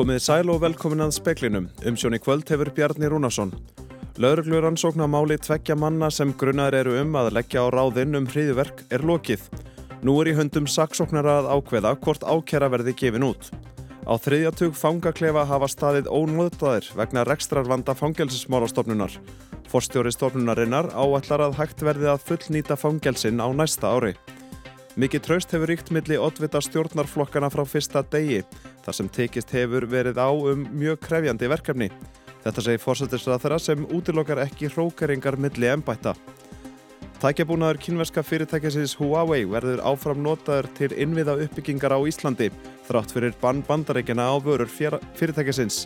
Komið 0.00 0.22
sæl 0.24 0.48
og 0.48 0.62
velkomin 0.62 1.04
að 1.04 1.10
speklinum. 1.12 1.66
Umsjón 1.84 2.14
í 2.16 2.18
kvöld 2.24 2.48
hefur 2.48 2.70
Bjarni 2.72 3.10
Rúnarsson. 3.12 3.50
Lauruglur 4.16 4.64
ansókna 4.64 5.04
máli 5.04 5.36
tveggja 5.36 5.74
manna 5.76 6.08
sem 6.08 6.32
grunnar 6.40 6.72
eru 6.72 6.94
um 7.02 7.18
að 7.20 7.28
leggja 7.36 7.60
á 7.60 7.68
ráðinn 7.68 8.16
um 8.16 8.24
hriðverk 8.24 8.80
er 8.88 9.04
lokið. 9.04 9.44
Nú 10.00 10.14
er 10.22 10.30
í 10.32 10.34
höndum 10.38 10.64
saksóknara 10.64 11.34
að 11.42 11.50
ákveða 11.52 11.92
hvort 12.00 12.24
ákjara 12.24 12.70
verði 12.72 12.96
gefin 12.96 13.28
út. 13.28 13.50
Á 14.08 14.16
þriðjatug 14.16 14.72
fangaklefa 14.72 15.44
hafa 15.44 15.68
staðið 15.68 16.08
ónvöðdaðir 16.08 16.88
vegna 16.96 17.28
rekstrarvanda 17.28 17.92
fangelsismálastofnunar. 18.00 19.20
Forstjóri 19.68 20.16
stofnunarinnar 20.16 20.94
áallar 20.96 21.50
að 21.50 21.60
hægt 21.60 21.84
verði 21.84 22.08
að 22.14 22.24
fullnýta 22.24 22.80
fangelsin 22.80 23.44
á 23.44 23.52
næsta 23.52 23.92
ári. 23.92 24.16
Mikið 24.96 25.22
traust 25.28 25.52
hefur 25.54 25.70
ríkt 25.70 25.92
milli 25.94 26.16
oddvita 26.18 26.58
stjórnarflokkana 26.64 27.52
frá 27.52 27.62
fyrsta 27.68 28.00
degi, 28.10 28.40
þar 28.84 28.96
sem 28.96 29.08
tekist 29.12 29.52
hefur 29.54 29.86
verið 29.90 30.20
á 30.20 30.30
um 30.30 30.66
mjög 30.72 31.00
krefjandi 31.06 31.50
verkefni. 31.50 31.90
Þetta 32.44 32.64
segir 32.64 32.80
fórsættisrað 32.80 33.42
þeirra 33.42 33.58
sem 33.60 33.88
útilokkar 33.92 34.40
ekki 34.46 34.70
hrókeringar 34.72 35.36
milli 35.40 35.68
ennbætta. 35.68 36.14
Tækjabúnaður 37.20 37.76
kynverska 37.84 38.22
fyrirtækisins 38.24 38.94
Huawei 38.96 39.42
verður 39.44 39.82
áfram 39.84 40.22
notaður 40.24 40.70
til 40.78 40.94
innviða 40.96 41.34
uppbyggingar 41.44 41.92
á 41.92 42.00
Íslandi, 42.08 42.48
þrátt 42.88 43.12
fyrir 43.12 43.36
bann 43.42 43.60
bandarækjana 43.66 44.30
á 44.32 44.34
vörur 44.40 44.70
fyrirtækisins. 44.72 45.82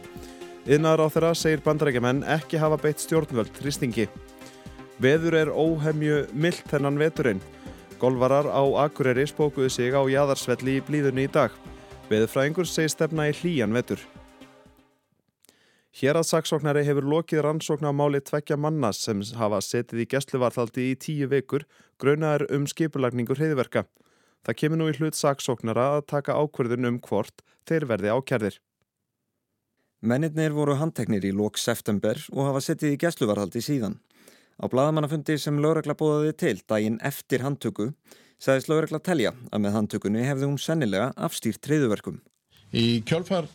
Yðnar 0.70 1.02
á 1.02 1.10
þeirra 1.10 1.32
segir 1.34 1.64
bandarækjumenn 1.66 2.22
ekki 2.36 2.62
hafa 2.62 2.78
beitt 2.78 3.02
stjórnvöld 3.02 3.50
þrýstingi. 3.58 4.06
Veður 5.02 5.34
er 5.40 5.50
óhemju 5.50 6.22
myllt 6.38 6.70
hennan 6.70 7.02
veturinn. 7.02 7.42
Golvarar 7.98 8.46
á 8.46 8.62
Akureyri 8.86 9.26
spókuðu 9.26 9.74
sig 9.74 9.90
á 9.90 10.06
jæðarsvelli 10.06 10.78
í 10.78 10.84
blíðunni 10.86 11.26
í 11.26 11.32
dag. 11.34 11.50
Veðurfræðingur 12.14 12.68
segir 12.70 12.92
stefna 12.92 13.24
í 13.26 13.32
hlýjan 13.34 13.74
vetur. 13.74 14.02
Hér 15.98 16.18
að 16.20 16.28
saksóknari 16.28 16.84
hefur 16.86 17.06
lokið 17.10 17.40
rannsókn 17.42 17.88
á 17.90 17.92
máli 17.94 18.20
tvekja 18.22 18.58
manna 18.58 18.92
sem 18.94 19.22
hafa 19.38 19.58
setið 19.62 20.04
í 20.04 20.06
gæsluvarðhaldi 20.12 20.84
í 20.92 20.94
tíu 21.00 21.26
vekur 21.32 21.64
graunaður 22.02 22.46
um 22.54 22.68
skipulagningur 22.70 23.40
heiðverka. 23.42 23.84
Það 24.46 24.58
kemur 24.60 24.80
nú 24.80 24.88
í 24.92 24.96
hlut 24.98 25.18
saksóknara 25.18 25.88
að 25.96 26.06
taka 26.12 26.38
ákverðun 26.38 26.90
um 26.92 27.00
hvort 27.02 27.42
þeir 27.66 27.88
verði 27.90 28.14
ákjærðir. 28.14 28.58
Mennirnir 30.04 30.54
voru 30.54 30.76
handteknir 30.78 31.24
í 31.26 31.32
lók 31.34 31.58
september 31.58 32.20
og 32.30 32.50
hafa 32.50 32.62
setið 32.62 32.94
í 32.94 33.00
gæsluvarðhaldi 33.06 33.64
síðan. 33.64 33.98
Á 34.62 34.70
bladamannafundi 34.70 35.38
sem 35.40 35.58
lögregla 35.58 35.96
bóðaði 35.98 36.36
til 36.38 36.58
daginn 36.68 37.00
eftir 37.02 37.42
handtöku 37.42 37.90
sagðist 38.44 38.68
lögregla 38.68 39.00
telja 39.00 39.32
að 39.50 39.62
með 39.64 39.76
handtökunni 39.78 40.24
hefði 40.26 40.48
hún 40.48 40.60
sennilega 40.60 41.12
afstýrt 41.16 41.62
treyðuverkum. 41.64 42.18
Í 42.74 43.00
kjálfar 43.08 43.48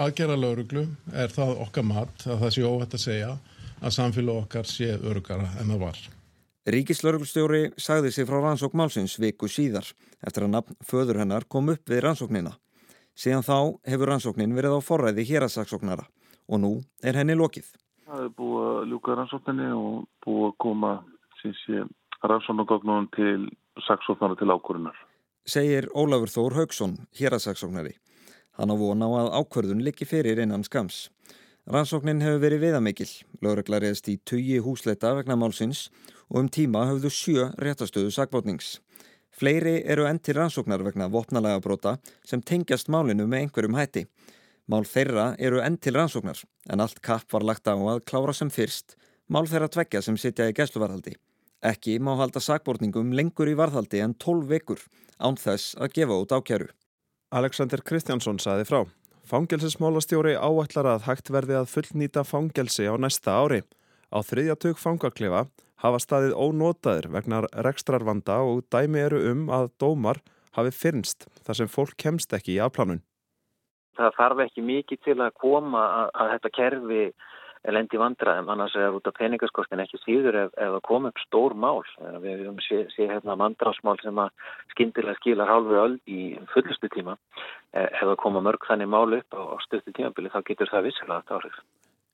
aðgera 0.00 0.38
lauruglu 0.38 0.86
er 1.12 1.30
það 1.30 1.60
okkar 1.66 1.86
mat 1.86 2.24
að 2.26 2.40
það 2.40 2.54
sé 2.56 2.64
óhætt 2.66 2.96
að 2.96 3.04
segja 3.04 3.30
að 3.82 3.94
samfélag 3.98 4.40
okkar 4.42 4.68
sé 4.70 4.90
örugara 4.96 5.46
en 5.60 5.70
það 5.74 5.84
var. 5.84 6.00
Ríkislauruglustjóri 6.72 7.62
sagði 7.76 8.12
sig 8.14 8.26
frá 8.26 8.38
rannsók 8.38 8.74
málsins 8.78 9.16
viku 9.18 9.50
síðar 9.50 9.86
eftir 10.22 10.46
að 10.46 10.52
nafn 10.56 10.76
föður 10.86 11.22
hennar 11.22 11.46
kom 11.50 11.72
upp 11.74 11.90
við 11.90 12.04
rannsóknina. 12.06 12.54
Síðan 13.18 13.46
þá 13.46 13.56
hefur 13.90 14.12
rannsóknin 14.12 14.54
verið 14.56 14.78
á 14.78 14.80
forræði 14.82 15.26
hérasaksóknara 15.28 16.06
og 16.48 16.62
nú 16.62 16.72
er 17.02 17.18
henni 17.18 17.34
lokið. 17.38 17.66
Það 18.06 18.22
er 18.26 18.30
búið 18.38 18.68
að 18.68 18.86
ljúka 18.92 19.16
rannsókninni 19.18 19.72
og 19.74 20.06
búið 20.24 20.46
að 20.48 20.56
koma 20.62 20.92
rannsóknargognum 22.22 23.10
til 23.16 23.50
saksóknara 23.80 24.36
til 24.36 24.52
ákvörunar. 24.52 24.96
Segir 25.46 25.88
Ólafur 25.94 26.30
Þór 26.30 26.56
Haugsson, 26.60 26.96
hérasaksóknari. 27.18 27.96
Hann 28.58 28.70
á 28.70 28.76
von 28.76 29.02
á 29.02 29.08
að 29.08 29.32
ákvörðun 29.40 29.82
liggi 29.82 30.04
fyrir 30.04 30.38
innan 30.38 30.64
skams. 30.64 31.08
Rannsóknin 31.66 32.20
hefur 32.22 32.42
verið 32.42 32.64
viðamikil. 32.66 33.08
Lögregla 33.42 33.80
reyðst 33.82 34.08
í 34.10 34.18
tugi 34.26 34.58
húsleita 34.58 35.14
vegna 35.14 35.36
málsins 35.38 35.88
og 36.28 36.42
um 36.42 36.48
tíma 36.48 36.84
höfðu 36.90 37.10
sjö 37.10 37.48
réttastöðu 37.58 38.10
sakbótnings. 38.10 38.80
Fleiri 39.32 39.80
eru 39.88 40.04
enn 40.04 40.20
til 40.20 40.36
rannsóknar 40.36 40.82
vegna 40.84 41.08
vopnalega 41.08 41.62
brota 41.62 41.96
sem 42.26 42.42
tengjast 42.42 42.90
málinu 42.92 43.26
með 43.26 43.46
einhverjum 43.46 43.78
hætti. 43.78 44.06
Mál 44.68 44.84
þeirra 44.86 45.32
eru 45.38 45.62
enn 45.62 45.78
til 45.78 45.94
rannsóknar 45.96 46.42
en 46.68 46.82
allt 46.84 47.00
kapp 47.00 47.30
var 47.32 47.46
lagt 47.46 47.70
á 47.70 47.74
að 47.74 48.04
klára 48.10 48.34
sem 48.36 48.50
fyrst 48.50 48.96
mál 49.32 49.46
þeirra 49.48 49.70
tveggja 49.72 50.02
sem 50.02 50.18
sitja 50.20 50.50
í 50.50 50.56
gæsluvarhaldi. 50.56 51.16
Ekki 51.62 52.00
má 52.02 52.16
halda 52.18 52.40
sakbórningum 52.42 53.12
lengur 53.14 53.46
í 53.46 53.52
varðhaldi 53.54 54.00
en 54.02 54.16
12 54.18 54.48
vekur 54.50 54.80
án 55.22 55.36
þess 55.38 55.76
að 55.78 55.92
gefa 55.94 56.16
út 56.18 56.32
ákjæru. 56.34 56.66
Alexander 57.30 57.78
Kristjánsson 57.86 58.40
saði 58.42 58.66
frá. 58.66 58.80
Fangelsismálastjóri 59.30 60.34
áætlar 60.34 60.88
að 60.90 61.06
hægt 61.06 61.30
verði 61.30 61.60
að 61.60 61.70
fullnýta 61.70 62.24
fangelsi 62.26 62.88
á 62.90 62.98
næsta 62.98 63.36
ári. 63.38 63.60
Á 64.10 64.18
þriðjatug 64.26 64.80
fangaklefa 64.82 65.44
hafa 65.84 66.02
staðið 66.02 66.34
ónótaðir 66.34 67.08
vegna 67.14 67.44
rekstrarvanda 67.66 68.40
og 68.42 68.66
dæmi 68.66 68.98
eru 69.06 69.22
um 69.30 69.46
að 69.54 69.70
dómar 69.78 70.18
hafi 70.58 70.74
fyrnst 70.74 71.28
þar 71.46 71.60
sem 71.60 71.70
fólk 71.70 71.94
kemst 71.94 72.34
ekki 72.34 72.56
í 72.56 72.62
afplánun. 72.64 73.04
Það 73.94 74.18
þarf 74.18 74.42
ekki 74.48 74.66
mikið 74.66 75.02
til 75.06 75.18
að 75.20 75.38
koma 75.38 75.86
að, 75.86 76.10
að 76.18 76.34
þetta 76.34 76.52
kerfi 76.58 77.04
lendi 77.70 77.98
vandraðum, 78.00 78.48
annars 78.50 78.74
er 78.74 78.94
út 78.96 79.06
af 79.06 79.14
peningaskostin 79.18 79.82
ekki 79.84 80.00
síður 80.02 80.38
ef, 80.40 80.54
það 80.58 80.78
kom 80.88 81.06
upp 81.06 81.20
stór 81.22 81.54
mál. 81.54 81.82
Við 82.22 82.42
höfum 82.42 82.58
séð 82.64 82.88
sé, 82.94 83.06
hérna 83.06 83.36
mandrasmál 83.38 83.98
sem 84.02 84.18
að 84.18 84.32
skindilega 84.74 85.18
skilar 85.20 85.50
hálfu 85.50 85.78
öll 85.78 85.96
í 86.10 86.22
fullustu 86.54 86.90
tíma. 86.94 87.14
E, 87.70 87.86
ef 87.86 88.02
það 88.02 88.18
koma 88.24 88.42
mörg 88.42 88.66
þannig 88.66 88.90
mál 88.90 89.18
upp 89.20 89.38
á, 89.38 89.42
á 89.54 89.56
stöttu 89.66 89.94
tímabili 89.94 90.32
þá 90.34 90.40
getur 90.48 90.72
það 90.72 90.88
vissilega 90.88 91.22
þetta 91.22 91.38
árið. 91.38 91.60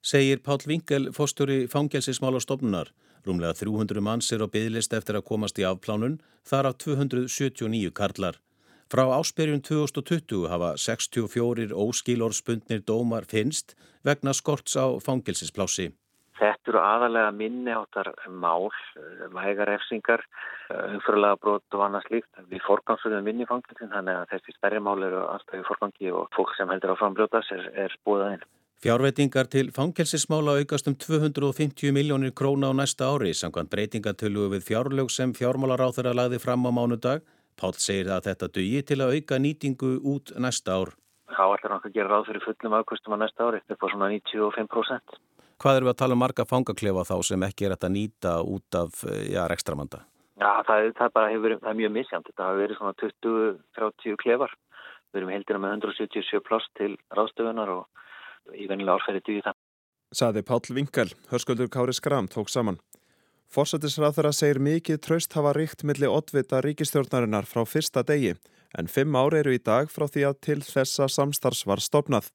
Segir 0.09 0.43
Pál 0.45 0.61
Vingel, 0.69 1.09
fóstjóri 1.17 1.63
fangelsismála 1.73 2.43
stofnunar. 2.45 2.93
Rúmlega 3.27 3.57
300 3.59 4.05
manns 4.05 4.29
er 4.33 4.45
á 4.45 4.49
bygglist 4.49 4.93
eftir 4.95 5.19
að 5.19 5.27
komast 5.33 5.59
í 5.59 5.67
afplánun, 5.67 6.21
þar 6.47 6.71
af 6.71 6.79
279 6.85 7.91
karlar. 7.97 8.39
Frá 8.89 9.05
áspyrjun 9.13 9.61
2020 9.61 10.49
hafa 10.49 10.71
64 10.81 11.75
óskilorspundnir 11.77 12.81
dómar 12.89 13.27
finnst 13.29 13.75
vegna 14.01 14.33
skorts 14.33 14.79
á 14.81 14.97
fangilsisplási. 15.05 15.91
Þetta 16.39 16.73
eru 16.73 16.81
aðalega 16.81 17.35
minni 17.37 17.75
áttar 17.75 18.09
mál, 18.33 18.71
vægarefsingar, 19.35 20.23
umfyrirlega 20.71 21.37
brot 21.43 21.77
og 21.77 21.85
annað 21.85 22.07
slíkt. 22.07 22.31
Við 22.49 22.65
forgangsverðum 22.65 23.29
minni 23.29 23.49
fangilsin, 23.51 23.93
þannig 23.93 24.23
að 24.23 24.33
þessi 24.33 24.57
stærri 24.57 24.81
mál 24.81 25.03
eru 25.05 25.21
alltaf 25.35 25.59
í 25.59 25.67
forgangi 25.69 26.15
og 26.15 26.31
fólk 26.37 26.55
sem 26.57 26.73
heldur 26.73 26.97
á 26.97 27.01
frambrjótas 27.03 27.53
er, 27.59 27.69
er 27.85 28.01
búið 28.09 28.25
aðeins. 28.25 28.49
Fjárveitingar 28.79 29.49
til 29.51 29.73
fangelsismála 29.75 30.61
aukast 30.63 30.89
um 30.89 30.95
250 30.95 31.91
miljónir 31.93 32.31
króna 32.31 32.71
á 32.71 32.79
næsta 32.79 33.11
ári 33.11 33.35
samkvæmt 33.35 33.73
breytingatölu 33.75 34.47
við 34.53 34.69
fjárlög 34.71 35.11
sem 35.11 35.35
fjármálaráþur 35.35 36.13
að 36.13 36.21
lagði 36.23 36.39
fram 36.39 36.65
á 36.65 36.71
mánudag 36.71 37.27
Pál 37.59 37.75
segir 37.77 38.11
að 38.15 38.29
þetta 38.31 38.51
dugi 38.55 38.83
til 38.87 39.01
að 39.03 39.17
auka 39.19 39.39
nýtingu 39.43 39.95
út 40.13 40.35
næsta 40.39 40.77
ár. 40.79 40.93
Þá 41.29 41.45
ætlar 41.45 41.75
hann 41.75 41.89
að 41.89 41.97
gera 41.97 42.13
ráð 42.13 42.29
fyrir 42.31 42.45
fullum 42.45 42.77
afkvöstum 42.79 43.15
á 43.15 43.19
næsta 43.21 43.49
ári, 43.49 43.63
upp 43.67 43.83
á 43.83 43.87
svona 43.93 44.13
95%. 44.15 45.19
Hvað 45.59 45.77
eru 45.77 45.89
við 45.89 45.93
að 45.93 45.99
tala 45.99 46.15
um 46.15 46.23
marga 46.23 46.47
fangaklefa 46.47 47.03
þá 47.09 47.17
sem 47.27 47.45
ekki 47.49 47.67
er 47.67 47.75
að 47.75 47.91
nýta 47.91 48.39
út 48.47 48.79
af 48.79 49.03
rekstramanda? 49.51 50.05
Já, 50.39 50.51
það, 50.69 50.93
það, 50.99 51.13
bara 51.17 51.31
hefur, 51.33 51.55
það 51.59 51.71
er 51.73 51.79
mjög 51.81 51.95
misjant. 51.97 52.29
Þetta 52.31 52.47
hafa 52.47 52.61
verið 52.63 52.79
svona 52.79 52.95
20-30 53.03 54.19
klefar. 54.23 54.53
Við 55.11 55.21
erum 55.21 55.33
heldina 55.35 55.63
með 55.65 55.75
177 55.81 56.45
pláss 56.47 56.69
til 56.79 56.93
ráðstöfunar 57.17 57.73
og 57.75 58.55
í 58.55 58.69
venilega 58.71 59.01
árferði 59.01 59.25
dugi 59.27 59.47
það. 59.49 59.59
Saði 60.19 60.45
Pál 60.47 60.61
Vingal, 60.73 61.11
hörsköldur 61.33 61.69
Kári 61.73 61.97
Skram 61.97 62.31
tók 62.33 62.53
saman. 62.53 62.79
Forsættisráþara 63.49 64.29
segir 64.37 64.59
mikið 64.61 64.99
traust 65.01 65.33
hafa 65.33 65.55
ríkt 65.57 65.85
millir 65.89 66.13
oddvita 66.13 66.61
ríkistjórnarinnar 66.65 67.47
frá 67.49 67.63
fyrsta 67.65 68.03
degi 68.05 68.35
en 68.77 68.91
fimm 68.93 69.17
ári 69.17 69.41
eru 69.41 69.55
í 69.57 69.63
dag 69.65 69.89
frá 69.89 70.05
því 70.05 70.27
að 70.29 70.41
til 70.45 70.59
þessa 70.67 71.09
samstarfs 71.09 71.65
var 71.69 71.81
stopnað. 71.81 72.29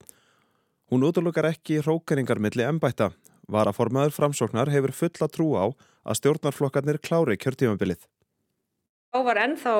Hún 0.89 1.06
útlökar 1.06 1.51
ekki 1.51 1.83
hrókeringar 1.83 2.42
millir 2.42 2.65
ennbætta. 2.65 3.12
Varaformaður 3.45 4.15
framsóknar 4.18 4.71
hefur 4.74 4.95
fulla 4.98 5.30
trú 5.30 5.54
á 5.54 5.65
að 5.69 6.18
stjórnarflokkarnir 6.19 6.98
klári 7.04 7.38
kjörtímabilið. 7.38 8.01
Þá 9.13 9.19
var 9.27 9.44
ennþá 9.45 9.74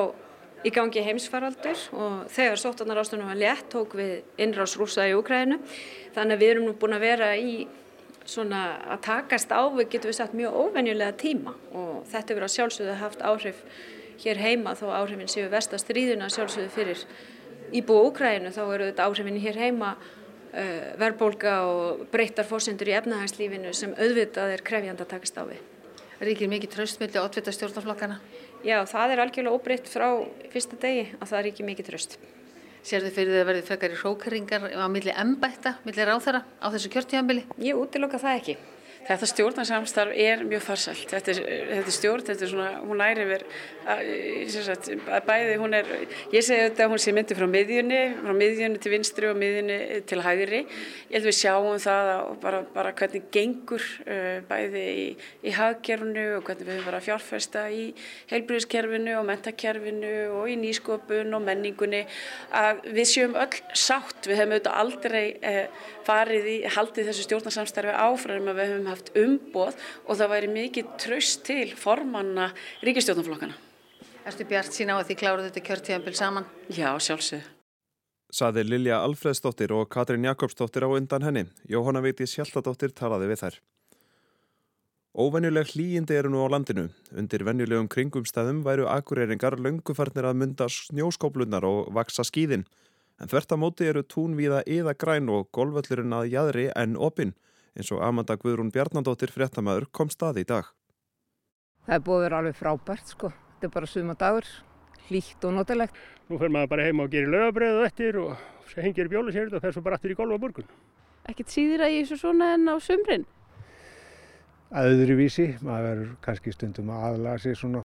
í 0.64 0.70
gangi 0.72 1.02
heimsfaraldur 1.04 1.80
og 1.98 2.28
þegar 2.32 2.60
sótarnar 2.60 3.00
ástunum 3.02 3.28
var 3.32 3.40
létt 3.40 3.66
tók 3.74 3.96
við 3.98 4.22
innrás 4.38 4.78
rúsa 4.78 5.08
í 5.10 5.16
Ukrænu 5.18 5.58
þannig 6.14 6.36
að 6.36 6.44
við 6.44 6.52
erum 6.54 6.68
nú 6.70 6.76
búin 6.78 6.94
að 6.94 7.08
vera 7.10 7.34
í 7.36 7.64
svona 8.28 8.62
að 8.94 9.04
takast 9.04 9.52
á 9.52 9.62
við 9.74 9.90
getum 9.94 10.10
við 10.10 10.18
sagt 10.18 10.34
mjög 10.36 10.56
óvenjulega 10.56 11.16
tíma 11.20 11.54
og 11.76 12.04
þetta 12.10 12.32
hefur 12.32 12.46
að 12.46 12.54
sjálfsögðu 12.56 12.96
haft 13.02 13.22
áhrif 13.22 13.62
hér 14.24 14.40
heima 14.40 14.74
þó 14.78 14.86
áhrifin 14.94 15.30
séu 15.30 15.48
vestastríðuna 15.52 16.30
sjálfsögðu 16.32 16.70
fyrir 16.74 17.06
íbúi 17.74 18.04
Úkrænu 18.08 18.52
þá 18.54 18.62
eru 18.66 18.90
þetta 18.90 19.08
áhrifin 19.08 19.40
hér 19.42 19.58
heima 19.60 19.94
uh, 19.96 20.90
verðbólka 21.00 21.54
og 21.68 22.04
breyttar 22.12 22.46
fórsendur 22.48 22.90
í 22.90 22.96
efnahagslífinu 22.98 23.74
sem 23.76 23.94
auðvitað 23.98 24.54
er 24.56 24.64
krefjand 24.66 25.02
að 25.02 25.10
takast 25.16 25.40
á 25.40 25.44
við. 25.48 25.62
Ríkir 26.24 26.48
mikið 26.48 26.76
tröstmilli 26.76 27.18
og 27.18 27.28
oddvita 27.28 27.52
stjórnarflokkana? 27.52 28.20
Já, 28.64 28.78
það 28.88 29.12
er 29.12 29.24
algjörlega 29.24 29.58
óbreytt 29.58 29.90
frá 29.90 30.06
fyrsta 30.52 30.78
degi 30.80 31.08
að 31.18 31.32
það 31.32 31.44
ríkir 31.48 31.68
mikið 31.68 31.90
tröst. 31.90 32.18
Sér 32.84 33.00
þið 33.06 33.14
fyrir 33.16 33.32
því 33.32 33.38
að 33.40 33.46
verði 33.48 33.64
frekar 33.64 33.92
í 33.94 33.96
hrókeringar 33.96 34.64
á 34.76 34.86
milli 34.92 35.12
embætta, 35.16 35.78
milli 35.86 36.04
ráþara 36.04 36.42
á 36.60 36.68
þessu 36.68 36.90
kjörtíðanbili? 36.92 37.46
Ég 37.64 37.78
útiloka 37.80 38.20
það 38.20 38.40
ekki. 38.42 38.56
Þetta 39.04 39.28
stjórnarsamstarf 39.28 40.14
er 40.16 40.44
mjög 40.48 40.62
farsælt. 40.64 41.08
Þetta 41.12 41.32
er, 41.34 41.40
þetta 41.70 41.90
er 41.90 41.96
stjórn, 41.98 42.24
þetta 42.24 42.46
er 42.46 42.50
svona, 42.52 42.70
hún 42.84 43.02
æri 43.04 43.24
sagt, 44.54 44.88
að 44.88 45.26
bæði, 45.28 45.56
hún 45.60 45.76
er, 45.76 45.90
ég 46.32 46.44
segi 46.44 46.68
þetta, 46.70 46.86
hún 46.88 47.02
sé 47.02 47.12
myndi 47.12 47.36
frá 47.36 47.44
miðjunni, 47.50 48.00
frá 48.22 48.32
miðjunni 48.38 48.80
til 48.80 48.92
vinstri 48.94 49.28
og 49.28 49.36
miðjunni 49.40 49.78
til 50.08 50.20
hægri. 50.24 50.62
Ég 51.10 51.18
held 51.18 51.28
við 51.28 51.36
sjáum 51.36 51.80
það 51.84 52.12
og 52.14 52.38
bara, 52.42 52.62
bara 52.74 52.94
hvernig 52.96 53.26
gengur 53.34 53.84
uh, 54.06 54.40
bæði 54.48 54.84
í, 54.88 55.04
í 55.44 55.54
hagkerfinu 55.58 56.24
og 56.38 56.48
hvernig 56.48 56.64
við 56.68 56.78
höfum 56.78 56.88
bara 56.88 57.02
fjárfesta 57.04 57.66
í 57.68 57.84
heilbríðiskerfinu 58.32 59.18
og 59.18 59.28
mentakerfinu 59.28 60.14
og 60.38 60.48
í 60.48 60.56
nýskopun 60.60 61.36
og 61.36 61.44
menningunni. 61.44 62.04
Að 62.56 62.86
við 62.96 63.10
sjöum 63.12 63.36
öll 63.44 63.60
sátt, 63.76 64.24
við 64.24 64.40
hefum 64.40 64.56
auðvitað 64.56 64.80
aldrei 64.80 65.24
uh, 65.36 65.86
farið 66.08 66.50
í, 66.54 66.58
haldið 66.72 67.10
þessu 67.10 67.28
stjórnarsamstarfi 67.28 67.94
áfram 68.00 68.48
að 68.52 68.60
við 68.60 68.72
höfum 68.72 68.90
haft 68.94 69.12
umboð 69.18 69.76
og 70.06 70.18
það 70.20 70.32
væri 70.34 70.50
mikið 70.54 70.96
tröst 71.04 71.44
til 71.48 71.68
formanna 71.78 72.50
ríkistjórnarflokkana. 72.86 73.58
Erstu 74.24 74.46
Bjart 74.48 74.72
sína 74.72 74.96
á 74.96 75.02
að 75.02 75.10
því 75.10 75.16
kláruðu 75.20 75.50
þetta 75.50 75.66
kjörtíðanbíl 75.68 76.16
saman? 76.16 76.46
Já, 76.72 76.88
sjálfsög. 76.96 77.44
Saði 78.34 78.64
Lilja 78.64 79.02
Alfredsdóttir 79.04 79.74
og 79.76 79.90
Katrin 79.92 80.24
Jakobsdóttir 80.24 80.86
á 80.86 80.90
undan 80.90 81.22
henni. 81.22 81.44
Jóhanna 81.70 82.00
Veiti 82.02 82.26
Sjaldadóttir 82.26 82.94
talaði 82.96 83.28
við 83.30 83.42
þær. 83.44 83.58
Óvenjuleg 85.14 85.68
hlýjindi 85.70 86.16
eru 86.18 86.32
nú 86.32 86.40
á 86.42 86.50
landinu. 86.50 86.88
Undir 87.14 87.44
venjulegum 87.46 87.86
kringumstæðum 87.92 88.64
væru 88.66 88.88
akureyringar 88.90 89.60
löngufarnir 89.62 90.26
að 90.26 90.40
mynda 90.40 90.66
snjóskóplunar 90.66 91.62
og 91.68 91.92
vaksa 91.94 92.24
skýðin. 92.26 92.64
En 93.22 93.30
þvert 93.30 93.54
að 93.54 93.62
móti 93.62 93.86
eru 93.86 94.02
tún 94.02 94.34
viða 94.34 94.64
yða 94.66 94.96
græn 94.98 95.30
og 95.30 95.52
golvöllurinn 95.54 96.16
að 96.16 96.32
jæðri 96.32 96.66
en 96.74 96.96
opinn 96.96 97.36
eins 97.74 97.90
og 97.94 98.02
Amanda 98.06 98.36
Guðrún 98.40 98.72
Bjarnandóttir 98.74 99.32
fréttamaður 99.34 99.88
kom 99.92 100.10
staði 100.12 100.44
í 100.44 100.48
dag. 100.48 100.70
Það 101.84 101.96
er 101.98 102.04
búið 102.06 102.16
að 102.16 102.24
vera 102.24 102.40
alveg 102.40 102.58
frábært 102.58 103.12
sko. 103.12 103.30
Þetta 103.34 103.68
er 103.68 103.74
bara 103.74 103.90
suma 103.90 104.16
dagur, 104.18 104.48
hlýtt 105.08 105.44
og 105.44 105.54
notalegt. 105.58 106.00
Nú 106.30 106.40
fer 106.40 106.52
maður 106.52 106.72
bara 106.72 106.88
heima 106.88 107.04
og 107.04 107.12
gerir 107.12 107.32
lögabröðu 107.34 107.84
eftir 107.84 108.18
og 108.22 108.36
hengir 108.80 109.10
bjólusérið 109.12 109.58
og 109.58 109.64
fer 109.64 109.74
svo 109.76 109.84
bara 109.84 109.98
aftur 109.98 110.14
í 110.14 110.18
golfa 110.18 110.40
morgun. 110.40 110.68
Ekkert 111.28 111.52
síður 111.52 111.84
að 111.84 111.94
ég 111.94 112.04
er 112.04 112.10
svo 112.10 112.20
svona 112.20 112.54
en 112.56 112.68
á 112.68 112.76
sumrin? 112.80 113.26
Öðruvísi, 114.74 115.54
maður 115.62 115.88
verður 115.88 116.14
kannski 116.24 116.52
stundum 116.54 116.90
að 116.90 117.04
aðlaga 117.10 117.42
sig 117.44 117.58
svona. 117.60 117.82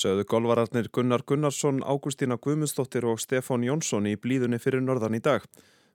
Sögðu 0.00 0.24
golvararnir 0.30 0.88
Gunnar 0.92 1.22
Gunnarsson, 1.26 1.80
Ágústína 1.82 2.36
Guðmundsdóttir 2.38 3.06
og 3.10 3.18
Stefán 3.22 3.64
Jónsson 3.66 4.06
í 4.10 4.16
blíðunni 4.16 4.60
fyrir 4.62 4.82
norðan 4.84 5.16
í 5.18 5.22
dag. 5.22 5.46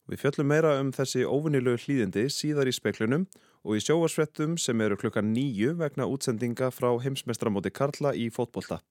Við 0.06 0.22
fjöllum 0.22 0.52
meira 0.52 0.75
um 0.78 0.92
þessi 0.94 1.24
óvinnilegu 1.25 1.80
hlýðindi 1.81 2.28
síðar 2.30 2.69
í 2.69 2.74
speklunum 2.78 3.24
og 3.66 3.78
í 3.78 3.81
sjóasvettum 3.81 4.54
sem 4.62 4.81
eru 4.86 4.98
klukkan 5.02 5.31
nýju 5.34 5.72
vegna 5.80 6.06
útsendinga 6.06 6.69
frá 6.69 6.92
heimsmestramóti 7.02 7.72
Karla 7.74 8.12
í 8.13 8.28
fótbolta. 8.30 8.84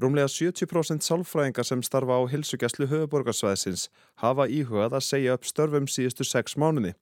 Rúmlega 0.00 0.28
70% 0.28 1.04
sálfræðinga 1.04 1.64
sem 1.64 1.80
starfa 1.84 2.20
á 2.20 2.22
hilsugjastlu 2.28 2.86
höfuborgarsvæðsins 2.92 3.88
hafa 4.20 4.44
íhugað 4.48 4.98
að 4.98 5.06
segja 5.08 5.36
upp 5.36 5.48
störfum 5.48 5.88
síðustu 5.88 6.24
sex 6.28 6.56
mánuði. 6.60 6.92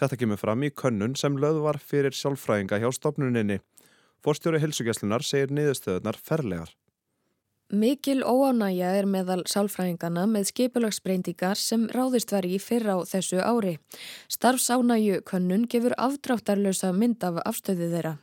Þetta 0.00 0.18
kemur 0.22 0.40
fram 0.40 0.64
í 0.64 0.72
könnun 0.72 1.14
sem 1.20 1.36
löð 1.40 1.60
var 1.64 1.78
fyrir 1.80 2.16
sálfræðinga 2.16 2.80
hjá 2.80 2.88
stopnuninni. 2.96 3.60
Forstjóri 4.24 4.62
hilsugjastlunar 4.64 5.22
segir 5.22 5.52
niðurstöðunar 5.52 6.16
ferlegar. 6.16 6.72
Mikil 7.74 8.22
óánægja 8.22 8.92
er 8.94 9.06
meðal 9.10 9.42
sálfræðingana 9.50 10.28
með 10.30 10.46
skipulagsbreyndingar 10.52 11.58
sem 11.58 11.88
ráðist 11.90 12.30
var 12.30 12.46
í 12.46 12.60
fyrra 12.62 12.94
á 12.94 13.02
þessu 13.02 13.40
ári. 13.42 13.78
Starfsánægju 14.30 15.24
könnun 15.26 15.66
gefur 15.66 15.96
afdráttarlösa 15.98 16.92
mynd 16.94 17.26
af 17.26 17.42
afstöðu 17.42 17.90
þeirra. 17.90 18.14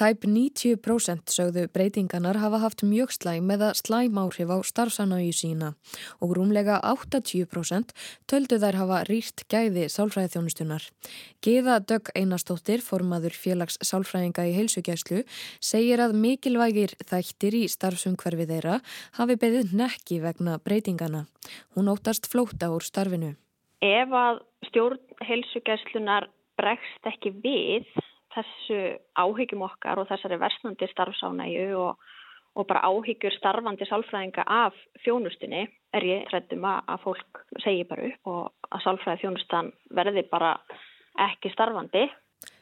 Tæp 0.00 0.22
90% 0.24 1.28
sögðu 1.28 1.66
breytinganar 1.74 2.38
hafa 2.40 2.62
haft 2.62 2.80
mjög 2.88 3.10
slæm 3.12 3.50
með 3.50 3.64
að 3.66 3.80
slæm 3.82 4.20
áhrif 4.22 4.48
á 4.48 4.56
starfsanægju 4.64 5.34
sína 5.36 5.68
og 6.24 6.32
rúmlega 6.38 6.78
80% 6.88 7.92
töldu 8.24 8.56
þær 8.62 8.78
hafa 8.80 9.02
rýrt 9.10 9.44
gæði 9.52 9.84
sálfræðiþjónustunar. 9.92 10.86
Geða 11.44 11.76
Dögg 11.84 12.08
Einarstóttir, 12.16 12.80
formaður 12.80 13.36
félags 13.36 13.76
sálfræðinga 13.84 14.46
í 14.48 14.56
heilsugjæslu, 14.56 15.20
segir 15.60 16.00
að 16.00 16.16
mikilvægir 16.16 16.96
þættir 17.04 17.60
í 17.60 17.64
starfsumhverfi 17.68 18.48
þeirra 18.48 18.80
hafi 19.20 19.36
beðið 19.36 19.74
nekki 19.82 20.22
vegna 20.24 20.56
breytingana. 20.64 21.26
Hún 21.76 21.92
óttast 21.92 22.24
flóta 22.32 22.72
úr 22.72 22.88
starfinu. 22.88 23.34
Ef 23.84 24.16
að 24.16 24.40
stjórn 24.70 25.04
heilsugjæslunar 25.28 26.32
bregst 26.56 27.12
ekki 27.12 27.36
við 27.44 27.84
þessu 28.34 28.80
áhyggjum 29.18 29.64
okkar 29.66 30.00
og 30.00 30.08
þessari 30.10 30.38
versnandi 30.40 30.88
starfsánægu 30.90 31.68
og, 31.80 32.00
og 32.58 32.68
bara 32.70 32.84
áhyggjur 32.90 33.34
starfandi 33.36 33.88
sálfræðinga 33.88 34.46
af 34.46 34.76
þjónustinni 35.04 35.66
er 35.96 36.06
ég 36.06 36.30
hrættum 36.30 36.66
að 36.70 37.04
fólk 37.04 37.44
segi 37.64 37.86
bara 37.90 38.10
upp 38.10 38.32
og 38.34 38.70
að 38.70 38.84
sálfræði 38.86 39.24
þjónustan 39.24 39.72
verði 39.98 40.26
bara 40.30 40.56
ekki 41.30 41.52
starfandi. 41.54 42.06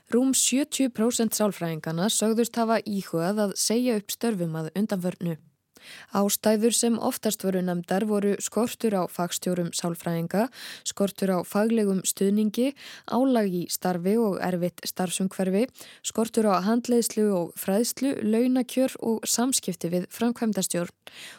Rúm 0.09 0.33
70% 0.33 1.37
sálfræðingana 1.37 2.09
sögðust 2.13 2.57
hafa 2.57 2.81
íhugað 2.89 3.43
að 3.45 3.59
segja 3.61 3.99
upp 4.01 4.15
störfum 4.15 4.57
að 4.57 4.73
undanförnu. 4.81 5.37
Ástæður 6.17 6.75
sem 6.77 6.99
oftast 6.99 7.45
voru 7.47 7.63
nefndar 7.65 8.07
voru 8.09 8.35
skortur 8.43 8.97
á 8.99 9.03
fagstjórum 9.11 9.71
sálfræðinga, 9.77 10.49
skortur 10.89 11.35
á 11.35 11.39
faglegum 11.47 12.03
stuðningi, 12.07 12.73
álag 13.11 13.49
í 13.53 13.65
starfi 13.73 14.17
og 14.21 14.39
erfitt 14.45 14.85
starfsumhverfi, 14.89 15.67
skortur 16.03 16.51
á 16.51 16.65
handleiðslu 16.67 17.29
og 17.35 17.57
fræðslu, 17.59 18.15
launakjör 18.23 18.99
og 19.01 19.27
samskipti 19.29 19.91
við 19.93 20.07
framkvæmdastjórn. 20.15 20.95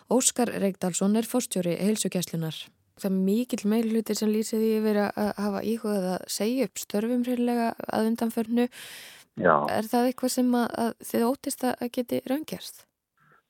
Óskar 0.10 0.52
Reykdalsson 0.60 1.16
er 1.20 1.28
fórstjóri 1.30 1.78
heilsugjæslunar. 1.80 2.68
Það 3.00 3.12
er 3.12 3.16
mikill 3.16 3.70
meilhutir 3.72 4.18
sem 4.20 4.32
lýsið 4.34 4.66
í 4.66 4.74
verið 4.84 5.08
að 5.08 5.30
hafa 5.40 5.62
íhugað 5.64 6.10
að 6.18 6.28
segja 6.36 6.68
upp 6.68 6.82
störfum 6.82 7.24
hreinlega 7.24 7.72
að 7.88 8.10
undanförnu. 8.12 8.68
Já. 9.40 9.56
Er 9.72 9.88
það 9.88 10.10
eitthvað 10.10 10.36
sem 10.36 10.54
að, 10.60 10.68
að 10.84 11.10
þið 11.12 11.26
ótist 11.30 11.66
að 11.70 11.90
geti 11.96 12.22
raungjast? 12.28 12.86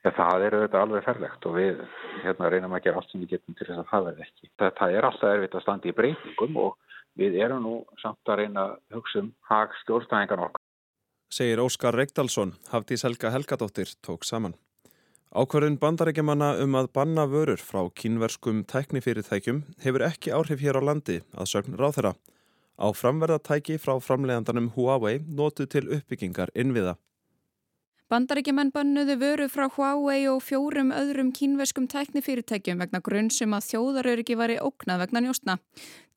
Ja, 0.10 0.14
það 0.18 0.44
er 0.48 0.56
auðvitað 0.58 0.84
alveg 0.84 1.04
ferlegt 1.06 1.44
og 1.46 1.54
við 1.54 1.82
hérna, 2.24 2.48
reynum 2.50 2.72
að 2.74 2.86
gera 2.88 2.98
allt 2.98 3.12
sem 3.12 3.22
við 3.22 3.36
getum 3.36 3.56
til 3.58 3.66
þess 3.68 3.82
að 3.84 3.90
það 3.92 4.06
verði 4.08 4.24
ekki. 4.26 4.48
Þetta 4.62 4.86
er 4.90 5.06
alltaf 5.06 5.34
erfitt 5.36 5.58
að 5.58 5.62
standa 5.66 5.90
í 5.90 5.94
breytingum 6.00 6.56
og 6.58 6.96
við 7.20 7.36
erum 7.44 7.60
nú 7.62 7.74
samt 8.02 8.32
að 8.32 8.40
reyna 8.40 8.64
að 8.64 8.96
hugsa 8.96 9.22
um 9.22 9.28
hag 9.52 9.76
stjórnstæðingan 9.84 10.42
okkar. 10.48 10.64
Segir 11.30 11.62
Óskar 11.62 11.94
Reykdalsson, 11.94 12.56
Hafdís 12.72 13.06
Helga 13.06 13.30
Helgadóttir, 13.36 13.92
tók 14.02 14.26
saman. 14.26 14.56
Ákvarðun 15.30 15.78
bandarækjumanna 15.78 16.56
um 16.64 16.80
að 16.80 16.90
banna 16.98 17.28
vörur 17.30 17.62
frá 17.62 17.84
kínverskum 17.94 18.64
tæknifyrirtækjum 18.66 19.62
hefur 19.84 20.08
ekki 20.08 20.34
áhrif 20.34 20.64
hér 20.66 20.82
á 20.82 20.90
landi 20.90 21.20
að 21.38 21.52
sögn 21.54 21.78
ráþera. 21.78 22.16
Á 22.82 22.88
framverðatæki 22.98 23.78
frá 23.78 23.94
framleiðandanum 24.02 24.72
Huawei 24.74 25.20
notu 25.22 25.70
til 25.70 25.86
uppbyggingar 26.00 26.50
innviða. 26.58 26.98
Bandaríkjumenn 28.10 28.72
bannuðu 28.74 29.16
vöru 29.22 29.46
frá 29.54 29.68
Huawei 29.70 30.24
og 30.32 30.40
fjórum 30.42 30.88
öðrum 30.98 31.28
kínveskum 31.30 31.86
tæknifyrirtækjum 31.92 32.80
vegna 32.82 33.04
grunnsum 33.06 33.54
að 33.54 33.68
þjóðaröryggi 33.68 34.38
væri 34.40 34.56
ógnað 34.66 35.04
vegna 35.04 35.22
njóstna. 35.28 35.56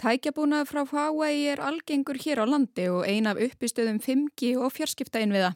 Tækjabúnað 0.01 0.71
frá 0.71 0.87
Huawei 0.89 1.51
er 1.53 1.61
algengur 1.61 2.17
hér 2.17 2.41
á 2.41 2.49
landi 2.49 2.87
og 2.89 3.05
ein 3.05 3.29
af 3.29 3.37
uppistöðum 3.37 4.01
5G 4.01 4.55
og 4.57 4.73
fjarskipta 4.73 5.21
innviða. 5.21 5.53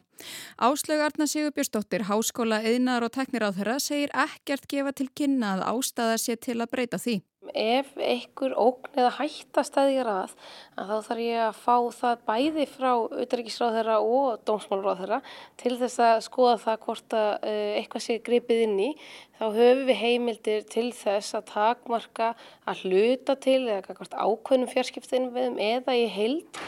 Áslög 0.57 0.99
Arna 1.05 1.27
Sigurbjörnsdóttir, 1.29 2.07
Háskóla, 2.09 2.61
Eðnar 2.65 3.05
og 3.05 3.13
Tækniráðherra 3.13 3.77
segir 3.83 4.13
ekkert 4.15 4.67
gefa 4.69 4.93
til 4.97 5.09
kynna 5.13 5.57
að 5.57 5.65
ástæða 5.71 6.21
sé 6.21 6.37
til 6.41 6.59
að 6.61 6.71
breyta 6.73 6.99
því. 7.01 7.19
Ef 7.57 7.93
einhver 7.95 8.51
ógn 8.59 8.97
eða 8.97 9.11
hætta 9.21 9.63
stæðir 9.63 10.09
að, 10.11 10.33
að 10.75 10.89
þá 10.89 11.05
þarf 11.05 11.21
ég 11.23 11.43
að 11.45 11.59
fá 11.61 11.75
það 11.95 12.23
bæði 12.27 12.65
frá 12.67 12.89
auðvitaðriksráðherra 12.89 13.97
og 14.03 14.41
dómsmálráðherra 14.49 15.19
til 15.61 15.77
þess 15.79 16.01
að 16.03 16.17
skoða 16.25 16.57
það 16.65 16.81
hvort 16.83 17.17
að 17.21 17.47
eitthvað 17.79 18.05
sé 18.07 18.17
gripið 18.25 18.63
inn 18.65 18.77
í. 18.83 18.89
Þá 19.37 19.45
höfum 19.45 19.83
við 19.87 20.01
heimildir 20.01 20.67
til 20.67 20.87
þess 20.97 21.37
að 21.39 21.47
takmarka 21.53 22.31
að 22.67 22.83
hluta 22.83 23.37
til 23.47 23.61
eða 23.69 24.09
ákveðnum 24.11 24.73
fjarskiptinum 24.73 25.61
eða 25.69 25.95
í 25.95 26.07
heild 26.11 26.65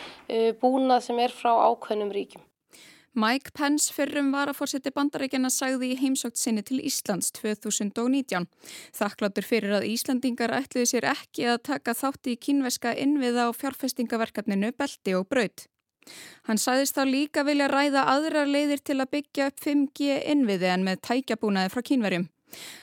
búnað 0.61 1.09
sem 1.09 1.19
er 1.25 1.35
frá 1.35 1.51
ákveðnum 1.73 2.13
ríkjum. 2.15 2.48
Mike 3.13 3.51
Pence 3.57 3.93
fyrrum 3.93 4.29
varafórseti 4.31 4.91
bandarækjana 4.93 5.49
sagði 5.49 5.93
í 5.93 5.97
heimsókt 5.97 6.37
sinni 6.37 6.61
til 6.65 6.77
Íslands 6.85 7.31
2019. 7.39 8.45
Þakkláttur 8.93 9.47
fyrir 9.47 9.73
að 9.79 9.87
Íslandingar 9.89 10.53
ætluði 10.53 10.91
sér 10.91 11.09
ekki 11.15 11.47
að 11.49 11.63
taka 11.71 11.97
þátti 11.97 12.35
í 12.35 12.39
kínveska 12.45 12.93
innviða 12.93 13.49
á 13.49 13.57
fjárfestingaverkefninu 13.57 14.71
Belti 14.77 15.17
og 15.17 15.25
Braut. 15.31 15.65
Hann 16.45 16.61
sagðist 16.61 16.97
þá 16.97 17.03
líka 17.09 17.45
vilja 17.45 17.69
ræða 17.69 18.05
aðrar 18.13 18.49
leiðir 18.49 18.81
til 18.85 18.99
að 19.01 19.11
byggja 19.17 19.49
upp 19.49 19.63
5G 19.65 20.19
innviði 20.33 20.69
en 20.73 20.85
með 20.85 21.01
tækjabúnaði 21.09 21.73
frá 21.73 21.85
kínverjum. 21.89 22.29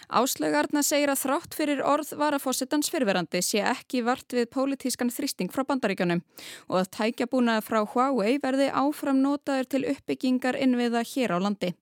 Áslögarna 0.06 0.82
segir 0.86 1.10
að 1.10 1.22
þrátt 1.24 1.56
fyrir 1.58 1.82
orð 1.82 2.12
varaforsetans 2.18 2.90
fyrverandi 2.92 3.42
sé 3.42 3.62
ekki 3.66 4.04
vart 4.06 4.36
við 4.36 4.46
pólitískan 4.54 5.10
þrýsting 5.10 5.50
frá 5.54 5.64
bandaríkjunum 5.66 6.22
og 6.68 6.76
að 6.82 6.92
tækjabúna 6.98 7.58
frá 7.66 7.82
Huawei 7.82 8.38
verði 8.42 8.70
áfram 8.70 9.18
notaður 9.24 9.70
til 9.74 9.82
uppbyggingar 9.90 10.58
innviða 10.60 11.02
hér 11.02 11.34
á 11.34 11.38
landi. 11.42 11.72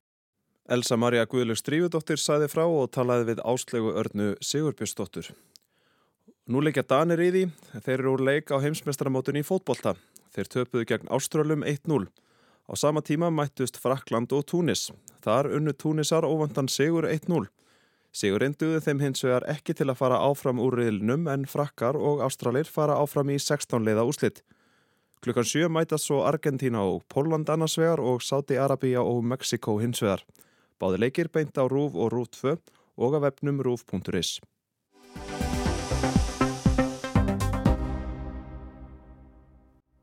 Elsa 0.64 0.96
Maria 0.96 1.26
Guðlug 1.28 1.60
Strífudóttir 1.60 2.16
saði 2.16 2.48
frá 2.48 2.64
og 2.64 2.88
talaði 2.96 3.34
við 3.34 3.42
áslögu 3.44 3.92
örnu 4.00 4.30
Sigurbjörnsdóttur. 4.40 5.28
Nú 6.48 6.60
leikja 6.64 6.84
Danir 6.88 7.20
í 7.20 7.30
því, 7.32 7.42
þeir 7.84 7.98
eru 7.98 8.14
úr 8.16 8.22
leik 8.24 8.52
á 8.52 8.60
heimsmestramótunni 8.60 9.40
í 9.40 9.46
fótbolta. 9.48 9.94
Þeir 10.32 10.50
töpuðu 10.54 10.86
gegn 10.88 11.10
Áströlum 11.12 11.64
1-0. 11.68 12.08
Á 12.64 12.72
sama 12.80 13.00
tíma 13.04 13.28
mættust 13.28 13.76
Frakland 13.80 14.32
og 14.32 14.46
Túnis. 14.48 14.90
Þar 15.24 15.52
unnu 15.56 15.72
Túnisar 15.76 16.24
óvandan 16.24 16.68
Sigur 16.72 17.04
1-0. 17.08 17.44
Sigur 18.14 18.44
enduði 18.46 18.78
þeim 18.78 19.00
hins 19.02 19.24
vegar 19.26 19.42
ekki 19.50 19.74
til 19.74 19.88
að 19.90 19.98
fara 19.98 20.20
áfram 20.22 20.60
úr 20.62 20.76
riðlinum 20.78 21.24
en 21.32 21.48
Frakkar 21.50 21.96
og 21.98 22.20
Ástralir 22.22 22.68
fara 22.70 22.94
áfram 23.02 23.32
í 23.34 23.40
16 23.42 23.82
leiða 23.82 24.04
úslitt. 24.06 24.44
Klukkan 25.24 25.48
7 25.50 25.66
mætast 25.72 26.06
svo 26.06 26.20
Argentína 26.22 26.84
og 26.86 27.02
Póland 27.10 27.50
annars 27.50 27.74
vegar 27.80 27.98
og 27.98 28.22
Sáti 28.22 28.54
Arabíja 28.54 29.02
og 29.02 29.24
Mexiko 29.26 29.80
hins 29.82 30.02
vegar. 30.04 30.22
Báði 30.78 31.00
leikir 31.02 31.32
beint 31.34 31.58
á 31.58 31.66
RÚV 31.66 31.98
og 31.98 32.14
RÚV 32.14 32.30
2 32.38 32.54
og 33.02 33.18
að 33.18 33.26
vefnum 33.26 33.58
rúv.is. 33.66 34.38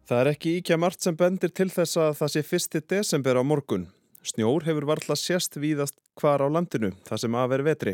Það 0.03 0.19
er 0.19 0.33
ekki 0.33 0.57
íkja 0.59 0.75
margt 0.75 0.99
sem 0.99 1.15
bendir 1.15 1.55
til 1.55 1.69
þess 1.71 1.95
að 1.95 2.17
það 2.19 2.35
sé 2.35 2.43
fyrsti 2.43 2.83
desember 2.91 3.39
á 3.39 3.43
morgun. 3.47 3.87
Snjór 4.21 4.67
hefur 4.67 4.85
varðla 4.85 5.15
sérst 5.17 5.57
víðast 5.57 5.95
hvar 6.19 6.43
á 6.45 6.47
landinu, 6.47 6.91
það 7.07 7.21
sem 7.23 7.37
að 7.37 7.47
veri 7.55 7.65
vetri. 7.65 7.93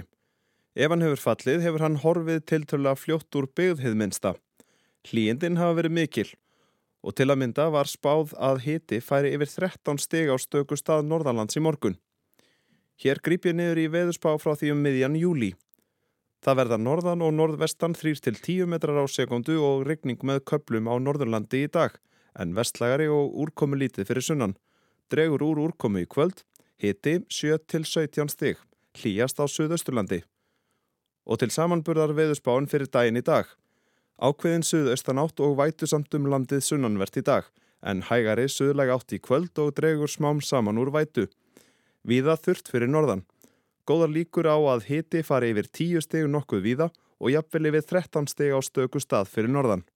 Ef 0.75 0.91
hann 0.91 1.05
hefur 1.05 1.21
fallið, 1.23 1.61
hefur 1.63 1.83
hann 1.85 2.01
horfið 2.03 2.41
til 2.51 2.65
tölu 2.67 2.91
að 2.91 2.99
fljótt 3.05 3.37
úr 3.39 3.47
byggðhiðminsta. 3.55 4.33
Hlýjendin 5.07 5.59
hafa 5.61 5.77
verið 5.79 5.95
mikil 5.95 6.27
og 7.07 7.15
til 7.15 7.29
að 7.31 7.39
mynda 7.39 7.69
var 7.71 7.87
spáð 7.87 8.33
að 8.43 8.59
hiti 8.65 8.99
færi 8.99 9.31
yfir 9.37 9.47
13 9.47 10.01
steg 10.01 10.27
á 10.27 10.35
stöku 10.35 10.75
stað 10.75 11.05
Norðalands 11.07 11.55
í 11.55 11.63
morgun. 11.63 11.95
Hér 12.99 13.21
grýp 13.23 13.47
ég 13.47 13.55
niður 13.55 13.79
í 13.79 13.87
veðurspá 13.93 14.33
frá 14.41 14.57
því 14.57 14.73
um 14.73 14.83
miðjan 14.83 15.15
júli. 15.15 15.53
Það 16.43 16.59
verða 16.59 16.77
norðan 16.81 17.23
og 17.23 17.33
norðvestan 17.37 17.95
3-10 17.95 18.67
metrar 18.67 18.99
á 18.99 19.05
sekundu 19.07 19.57
og 19.63 19.85
regning 19.87 20.19
með 20.25 20.43
köplum 20.49 20.89
á 20.91 20.99
Norðurlandi 20.99 21.63
í 21.65 21.71
dag, 21.71 21.95
en 22.37 22.53
vestlægari 22.57 23.07
og 23.09 23.37
úrkomi 23.45 23.79
lítið 23.79 24.09
fyrir 24.09 24.25
sunnan. 24.25 24.57
Dregur 25.07 25.39
úr 25.39 25.59
úrkomi 25.63 26.01
í 26.03 26.07
kvöld, 26.09 26.41
hiti 26.83 27.21
7-17 27.31 28.27
stig, 28.27 28.57
hlýjast 28.99 29.39
á 29.39 29.47
Suðausturlandi. 29.47 30.19
Og 31.23 31.39
til 31.39 31.47
samanburðar 31.53 32.11
veðurspáin 32.17 32.67
fyrir 32.67 32.91
daginn 32.91 33.19
í 33.19 33.23
dag. 33.23 33.47
Ákveðin 34.19 34.65
suðaustan 34.67 35.21
átt 35.23 35.39
og 35.39 35.55
vætu 35.61 35.87
samt 35.87 36.11
um 36.17 36.27
landið 36.27 36.65
sunnanvert 36.67 37.21
í 37.21 37.23
dag, 37.23 37.47
en 37.79 38.03
hægari 38.09 38.49
suðlega 38.51 38.99
átt 38.99 39.15
í 39.15 39.21
kvöld 39.23 39.55
og 39.63 39.71
dregur 39.79 40.11
smám 40.11 40.43
saman 40.43 40.81
úr 40.81 40.91
vætu. 40.91 41.29
Víða 42.03 42.35
þurft 42.35 42.67
fyrir 42.73 42.91
norðan. 42.91 43.23
Góðar 43.87 44.11
líkur 44.11 44.51
á 44.51 44.59
að 44.59 44.89
hiti 44.91 45.23
fari 45.23 45.53
yfir 45.55 45.71
10 45.71 46.03
stegu 46.03 46.27
nokkuð 46.27 46.65
víða 46.67 46.91
og 47.23 47.31
jafnvel 47.31 47.71
yfir 47.71 47.87
13 47.95 48.27
steg 48.27 48.51
á 48.51 48.59
stöku 48.59 48.99
stað 48.99 49.31
fyrir 49.31 49.55
norðan. 49.55 49.87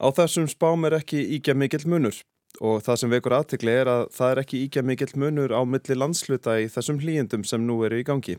Á 0.00 0.08
þessum 0.08 0.48
spám 0.48 0.88
er 0.88 1.02
ekki 1.02 1.20
íkja 1.36 1.52
mikill 1.52 1.84
munur 1.84 2.16
og 2.60 2.82
það 2.84 3.00
sem 3.00 3.12
vekur 3.14 3.36
aðtikli 3.38 3.72
er 3.72 3.88
að 3.88 4.06
það 4.14 4.32
er 4.32 4.40
ekki 4.42 4.62
íkja 4.66 4.84
mikill 4.84 5.12
munur 5.20 5.54
á 5.56 5.60
milli 5.64 5.96
landsluta 5.96 6.58
í 6.60 6.68
þessum 6.72 7.00
hlýjendum 7.00 7.44
sem 7.48 7.64
nú 7.64 7.78
eru 7.86 8.00
í 8.00 8.06
gangi. 8.06 8.36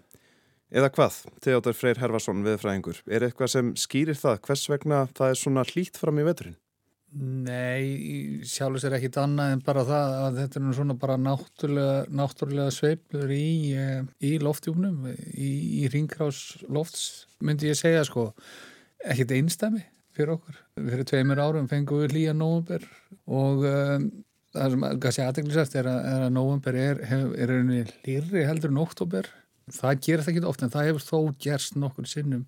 Eða 0.72 0.92
hvað, 0.96 1.16
Theodor 1.44 1.76
Freyr 1.76 2.00
Herfarsson 2.00 2.46
viðfræðingur, 2.46 3.02
er 3.12 3.26
eitthvað 3.28 3.50
sem 3.52 3.72
skýrir 3.76 4.16
það? 4.16 4.38
Hvers 4.46 4.68
vegna 4.72 5.02
það 5.18 5.34
er 5.34 5.40
svona 5.42 5.66
hlýtt 5.68 6.00
fram 6.00 6.22
í 6.22 6.28
veturinn? 6.28 6.60
Nei, 7.12 8.40
sjálfur 8.48 8.80
sér 8.80 8.94
ekkit 8.96 9.18
annað 9.20 9.58
en 9.58 9.64
bara 9.66 9.82
það 9.84 10.14
að 10.16 10.38
þetta 10.38 10.62
er 10.62 10.76
svona 10.78 10.96
bara 11.02 11.18
náttúrulega, 11.20 12.06
náttúrulega 12.16 12.72
sveiplur 12.72 13.34
í, 13.36 13.50
eh, 13.76 14.06
í 14.24 14.38
loftjúknum, 14.40 15.10
í, 15.36 15.50
í 15.82 15.90
ringgrás 15.92 16.62
lofts, 16.72 17.26
myndi 17.44 17.68
ég 17.68 17.76
segja 17.76 18.06
sko, 18.08 18.30
ekkit 19.04 19.36
einstæmi 19.42 19.84
fyrir 20.18 20.36
okkur. 20.36 20.60
Fyrir 20.80 21.08
tveimur 21.10 21.42
árum 21.42 21.70
fengum 21.72 22.02
við 22.04 22.16
hlýja 22.16 22.36
nógumber 22.38 22.86
og 23.28 23.66
um, 23.68 24.10
það 24.56 24.76
sem 24.76 24.86
kannski 25.04 25.26
aðteglisast 25.26 25.78
er 25.80 25.90
að, 25.92 26.10
að 26.12 26.28
nógumber 26.36 26.80
er, 26.80 27.02
er 27.08 27.56
einni 27.58 27.86
lýri 28.06 28.46
heldur 28.48 28.74
en 28.74 28.84
oktober. 28.84 29.30
Það 29.72 30.04
gerir 30.06 30.26
það 30.26 30.34
ekki 30.34 30.46
ofta 30.52 30.68
en 30.68 30.74
það 30.74 30.88
hefur 30.90 31.08
þó 31.08 31.42
gerst 31.46 31.80
nokkur 31.80 32.10
sinnum 32.10 32.46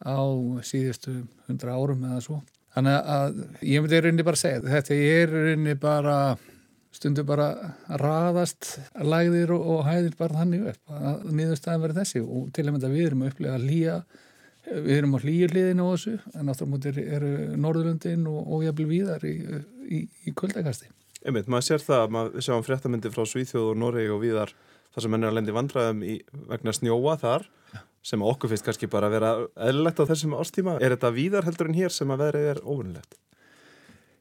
á 0.00 0.20
síðustu 0.66 1.22
hundra 1.48 1.76
árum 1.76 2.06
eða 2.08 2.22
svo. 2.24 2.40
Þannig 2.74 3.10
að 3.16 3.42
ég 3.66 3.82
myndi 3.82 4.00
rauninni 4.00 4.26
bara 4.26 4.38
segja 4.38 4.62
þetta 4.64 4.96
er 4.96 5.32
rauninni 5.34 5.76
bara 5.80 6.16
stundu 6.94 7.22
bara 7.26 7.50
raðast 8.00 8.76
lægðir 8.98 9.52
og, 9.54 9.66
og 9.74 9.84
hæðir 9.86 10.16
bara 10.18 10.40
þannig 10.42 10.66
upp 10.72 10.94
að 10.96 11.28
niðurstaðan 11.30 11.84
verður 11.84 12.00
þessi 12.02 12.22
og 12.24 12.48
til 12.54 12.64
að 12.66 12.72
mynda 12.74 12.90
við 12.90 13.06
erum 13.06 13.24
að 13.24 13.32
upplega 13.32 13.56
að 13.56 13.66
hlýja 13.68 13.96
við 14.70 14.96
erum 14.96 15.16
á 15.16 15.22
hlýju 15.22 15.50
hliðinu 15.50 15.86
á 15.86 15.92
þessu 15.92 16.16
en 16.34 16.48
náttúrulega 16.48 17.04
eru 17.18 17.30
Norðurlundin 17.60 18.26
og, 18.30 18.40
og 18.46 18.64
jafnvel 18.66 18.88
víðar 18.90 19.26
í, 19.28 19.36
í, 19.86 20.00
í 20.26 20.34
kuldakasti. 20.36 20.90
Einmitt, 21.20 21.50
maður 21.52 21.66
sér 21.66 21.84
það, 21.84 22.04
maður 22.16 22.44
sjáum 22.46 22.66
fréttamindi 22.66 23.12
frá 23.12 23.26
Svíþjóð 23.28 23.72
og 23.74 23.80
Noregi 23.80 24.12
og 24.14 24.22
víðar 24.22 24.54
þar 24.94 25.04
sem 25.04 25.12
mennir 25.14 25.30
að 25.30 25.36
lendi 25.38 25.56
vandræðum 25.56 26.04
í, 26.06 26.14
vegna 26.50 26.74
snjóa 26.76 27.16
þar 27.20 27.48
sem 28.02 28.22
okkur 28.24 28.50
finnst 28.52 28.64
kannski 28.64 28.88
bara 28.90 29.10
að 29.10 29.16
vera 29.18 29.32
eðlilegt 29.68 30.00
á 30.00 30.08
þessum 30.08 30.38
ástíma. 30.38 30.78
Er 30.80 30.94
þetta 30.96 31.10
víðar 31.12 31.46
heldur 31.48 31.68
en 31.68 31.76
hér 31.76 31.92
sem 31.92 32.14
að 32.14 32.24
verið 32.24 32.46
er 32.54 32.62
óvinnilegt? 32.64 33.18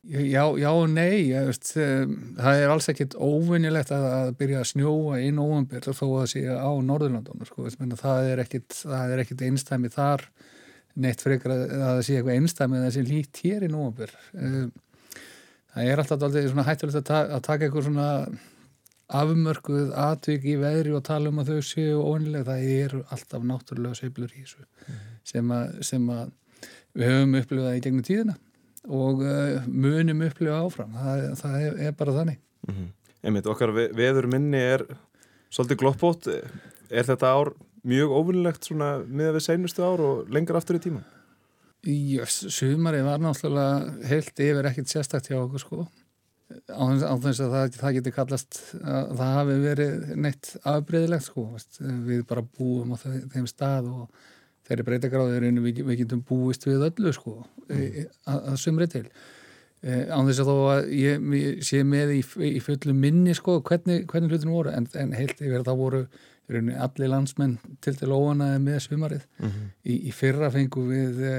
Já, 0.07 0.45
já 0.55 0.69
og 0.71 0.87
nei. 0.89 1.31
Veist, 1.33 1.73
það 1.75 2.61
er 2.61 2.71
alls 2.71 2.87
ekkit 2.91 3.17
óvinnilegt 3.19 3.91
að, 3.91 4.05
að 4.15 4.29
byrja 4.39 4.61
að 4.61 4.69
snjóa 4.71 5.17
í 5.19 5.31
nóvambir 5.35 5.89
þó 5.91 6.05
að 6.21 6.29
sé 6.33 6.43
á 6.47 6.71
Norðurlandunum. 6.71 7.49
Sko. 7.49 7.67
Það 7.99 8.29
er 8.31 8.43
ekkit, 8.45 8.79
ekkit 9.25 9.43
einstæmi 9.49 9.91
þar 9.91 10.23
neitt 10.99 11.23
frekar 11.23 11.53
að 11.55 11.65
það 11.73 11.99
sé 12.07 12.15
eitthvað 12.15 12.37
einstæmi 12.37 12.83
það 12.83 12.95
sé 12.95 13.03
lít 13.07 13.41
hér 13.43 13.67
í 13.67 13.71
nóvambir. 13.71 14.15
Það 15.69 15.91
er 15.91 16.01
alltaf 16.01 16.23
alltaf 16.29 16.71
hættulegt 16.71 17.01
að, 17.01 17.05
ta 17.11 17.19
að 17.27 17.45
taka 17.45 17.67
eitthvað 17.67 17.89
svona 17.89 18.09
afmörkuð 19.19 19.93
atvik 19.97 20.43
í 20.45 20.57
veðri 20.61 20.93
og 20.93 21.05
tala 21.07 21.31
um 21.31 21.39
að 21.41 21.55
þau 21.55 21.65
séu 21.65 22.01
ónilega, 22.01 22.45
það 22.51 22.67
eru 22.75 22.99
alltaf 23.13 23.45
náttúrulega 23.51 23.97
seiflur 23.97 24.35
í 24.35 24.43
þessu 24.43 24.61
mm. 24.61 24.99
sem, 25.31 25.53
að, 25.55 25.79
sem 25.87 26.11
að 26.13 26.35
við 26.93 27.09
höfum 27.13 27.39
upplifað 27.39 27.77
í 27.77 27.81
gegnum 27.85 28.05
tíðina 28.05 28.35
og 28.87 29.23
uh, 29.25 29.65
munum 29.67 30.21
upplifa 30.27 30.61
áfram. 30.63 30.95
Það, 30.95 31.25
það 31.41 31.61
er, 31.61 31.79
er 31.87 31.95
bara 31.99 32.15
þannig. 32.21 32.41
Mm 32.67 32.75
-hmm. 32.75 32.91
Einmitt, 33.23 33.47
okkar 33.51 33.73
ve 33.75 33.89
veður 33.95 34.27
minni 34.31 34.57
er 34.57 34.85
svolítið 35.51 35.81
gloppbót 35.81 36.27
er 36.29 37.05
þetta 37.07 37.31
ár 37.35 37.53
mjög 37.83 38.11
óvinnilegt 38.11 38.69
með 38.71 39.33
við 39.37 39.43
seinustu 39.45 39.83
ár 39.83 40.03
og 40.03 40.29
lengur 40.29 40.59
aftur 40.59 40.79
í 40.79 40.83
tíma? 40.83 41.03
Já, 41.87 42.25
sumari 42.27 42.99
var 43.05 43.21
náttúrulega 43.23 44.07
heilt 44.09 44.39
yfir 44.43 44.67
ekkert 44.67 44.91
sérstakt 44.91 45.29
hjá 45.31 45.37
okkur 45.39 45.63
sko. 45.63 45.85
Á 46.67 46.83
þess 47.21 47.43
að 47.45 47.53
það, 47.53 47.77
það 47.77 47.95
getur 47.99 48.15
kallast 48.15 48.59
að 48.81 49.13
það 49.19 49.35
hafi 49.37 49.55
verið 49.63 50.09
neitt 50.17 50.49
afbreyðilegt 50.67 51.27
sko, 51.27 51.45
við 52.07 52.25
bara 52.27 52.43
búum 52.57 52.91
á 52.91 52.97
þeim 52.99 53.47
stað 53.47 53.91
og 53.93 54.25
þeirri 54.69 54.85
breytagráðir 54.87 55.49
við, 55.59 55.83
við 55.83 55.99
getum 56.03 56.23
búist 56.25 56.65
við 56.67 56.87
öllu 56.89 57.13
sko 57.15 57.35
mm. 57.69 58.09
að, 58.29 58.41
að 58.53 58.57
sumri 58.61 58.89
til 58.91 59.05
e, 59.81 60.05
á 60.09 60.17
þess 60.17 60.43
að 60.43 60.51
þó 60.51 60.57
að 60.73 60.91
ég, 60.95 61.29
ég 61.39 61.63
sé 61.65 61.83
með 61.87 62.15
í, 62.19 62.23
í 62.49 62.59
fullu 62.63 62.95
minni 62.97 63.35
sko 63.37 63.59
hvernig, 63.65 64.05
hvernig 64.09 64.33
hlutinu 64.33 64.57
voru 64.57 64.75
en, 64.75 64.89
en 65.01 65.15
heilt 65.17 65.41
yfir 65.41 65.65
það 65.67 65.81
voru 65.83 66.03
allir 66.49 67.11
landsmenn 67.11 67.57
til 67.83 67.93
til 67.97 68.09
óanaði 68.09 68.61
með 68.63 68.79
sumarið 68.87 69.25
mm 69.37 69.49
-hmm. 69.49 69.67
í, 69.85 69.97
í 70.09 70.13
fyrra 70.15 70.49
fengum 70.53 70.87
við 70.89 71.19
e, 71.21 71.35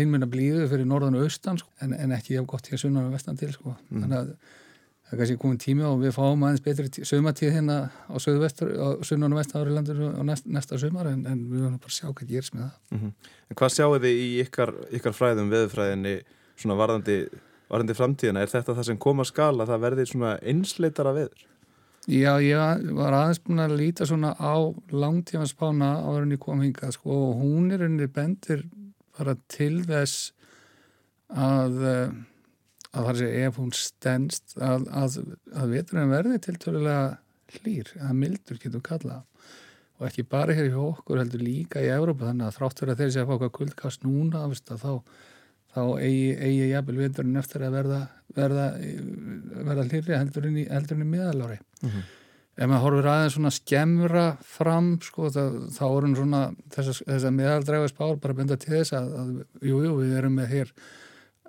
einminna 0.00 0.28
blíðu 0.28 0.68
fyrir 0.70 0.88
norðan 0.88 1.18
og 1.18 1.26
austan 1.26 1.58
sko, 1.60 1.68
en, 1.84 1.92
en 1.92 2.12
ekki 2.16 2.38
af 2.40 2.46
gott 2.46 2.68
hér 2.70 2.80
sunnan 2.80 3.08
og 3.08 3.12
vestan 3.12 3.36
til 3.36 3.52
sko. 3.52 3.76
mm. 3.90 4.00
þannig 4.00 4.18
að 4.18 4.32
það 5.06 5.14
er 5.14 5.20
kannski 5.20 5.38
komin 5.38 5.58
tími 5.62 5.84
og 5.86 6.00
við 6.02 6.14
fáum 6.16 6.44
aðeins 6.46 6.62
betri 6.64 7.06
sömatíð 7.06 7.52
hérna 7.54 7.76
á 8.10 8.14
sunnan 8.18 9.32
og 9.32 9.38
vestan 9.38 9.62
ári 9.62 9.74
landur 9.74 10.00
og 10.08 10.24
næst, 10.26 10.48
næsta 10.50 10.78
sumar 10.82 11.06
en, 11.12 11.22
en 11.30 11.44
við 11.46 11.62
verðum 11.62 11.80
bara 11.82 11.92
að 11.92 11.98
sjá 11.98 12.08
hvað 12.10 12.32
gerst 12.32 12.54
með 12.54 12.64
það 12.64 12.78
mm 12.90 12.98
-hmm. 13.02 13.12
En 13.50 13.56
hvað 13.60 13.74
sjáu 13.76 13.98
þið 14.02 14.22
í 14.26 14.30
ykkar, 14.42 14.72
ykkar 14.98 15.14
fræðum 15.14 15.50
veðfræðinni 15.50 16.14
svona 16.56 16.78
varðandi, 16.80 17.18
varðandi 17.70 17.94
framtíðina 17.94 18.42
er 18.42 18.50
þetta 18.50 18.74
það 18.74 18.88
sem 18.88 18.98
koma 18.98 19.24
skala 19.24 19.66
það 19.66 19.84
verði 19.86 20.06
svona 20.06 20.38
einsleitara 20.42 21.12
veður? 21.12 21.46
Já, 22.06 22.38
ég 22.38 22.92
var 22.94 23.12
aðeins 23.12 23.42
búin 23.42 23.58
að 23.58 23.78
líta 23.78 24.06
svona 24.06 24.34
á 24.38 24.54
langtífanspána 24.90 26.02
áður 26.06 26.22
en 26.22 26.32
ég 26.32 26.38
kom 26.38 26.60
hingað 26.62 26.92
sko 26.94 27.10
og 27.10 27.40
hún 27.42 27.72
er 27.74 27.82
unni 27.82 28.06
bendir 28.06 28.62
bara 29.18 29.34
til 29.48 29.82
þess 29.82 30.32
að 31.34 31.82
að 32.96 33.06
það 33.06 33.20
er 33.20 33.28
að 33.28 33.46
ef 33.46 33.60
hún 33.60 33.72
stendst 33.76 34.56
að, 34.56 34.88
að, 34.90 35.20
að 35.52 35.76
veturinn 35.76 36.12
verði 36.12 36.42
til 36.46 36.56
tölulega 36.62 37.06
hlýr, 37.56 37.92
að 38.02 38.18
mildur 38.24 38.60
getur 38.62 38.84
kalla 38.84 39.22
og 39.96 40.08
ekki 40.08 40.26
bara 40.28 40.56
hér 40.56 40.68
í 40.68 40.76
okkur 40.76 41.22
heldur 41.22 41.44
líka 41.44 41.80
í 41.84 41.88
Európa 41.92 42.28
þannig 42.28 42.48
að 42.48 42.58
þráttur 42.58 42.92
að 42.92 43.00
þeir 43.00 43.12
sé 43.14 43.22
að 43.22 43.30
fá 43.30 43.34
okkar 43.38 43.54
kuldkast 43.60 44.04
núna 44.04 44.42
veist, 44.50 44.68
þá, 44.68 45.00
þá 45.72 45.82
eigi, 46.02 46.34
eigi 46.36 46.68
jafnvel 46.72 46.98
vindurinn 47.00 47.40
eftir 47.40 47.64
að 47.64 47.78
verða 47.78 48.02
verða, 48.36 48.66
verða 49.70 49.86
hlýri 49.88 50.16
heldur 50.16 50.48
inn 50.50 50.60
í, 50.60 50.66
í 50.66 50.98
miðalári 51.00 51.58
mm 51.58 51.88
-hmm. 51.88 52.04
ef 52.56 52.68
maður 52.68 52.84
horfir 52.84 53.10
aðeins 53.12 53.38
svona 53.38 53.54
skemmra 53.54 54.26
fram 54.42 54.90
sko 55.02 55.30
það, 55.32 55.58
þá 55.78 55.86
erum 55.88 56.16
svona 56.16 56.42
þess 56.76 57.02
að 57.24 57.36
miðaldræfa 57.40 57.92
spár 57.92 58.20
bara 58.20 58.34
benda 58.36 58.56
til 58.56 58.74
þess 58.76 58.92
að, 58.92 59.12
að 59.22 59.34
jú, 59.62 59.82
jú, 59.86 59.96
við 60.02 60.16
erum 60.20 60.38
með 60.40 60.52
hér 60.52 60.74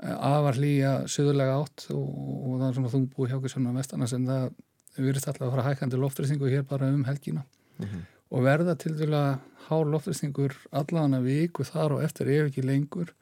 afar 0.01 0.57
hlýja 0.59 0.93
söðulega 1.09 1.57
átt 1.57 1.87
og, 1.93 2.07
og 2.07 2.57
það 2.59 2.67
er 2.67 2.75
svona 2.77 2.93
þungbúi 2.93 3.29
hjá 3.31 3.37
svona 3.49 3.75
vestana 3.77 4.07
sem 4.09 4.25
það 4.27 4.49
virðist 4.97 5.29
alltaf 5.29 5.47
að 5.47 5.53
fara 5.55 5.67
hækandi 5.67 5.99
loftrýstingu 6.01 6.49
hér 6.51 6.65
bara 6.69 6.89
um 6.93 7.03
helgina 7.05 7.43
mm 7.77 7.85
-hmm. 7.85 8.01
og 8.29 8.43
verða 8.43 8.75
til 8.75 8.97
dæla 8.97 9.39
hár 9.67 9.85
loftrýstingur 9.93 10.53
allan 10.71 11.13
að 11.13 11.23
viku 11.29 11.63
þar 11.63 11.97
og 11.97 12.03
eftir 12.03 12.27
ef 12.27 12.49
ekki 12.49 12.65
lengur 12.65 13.13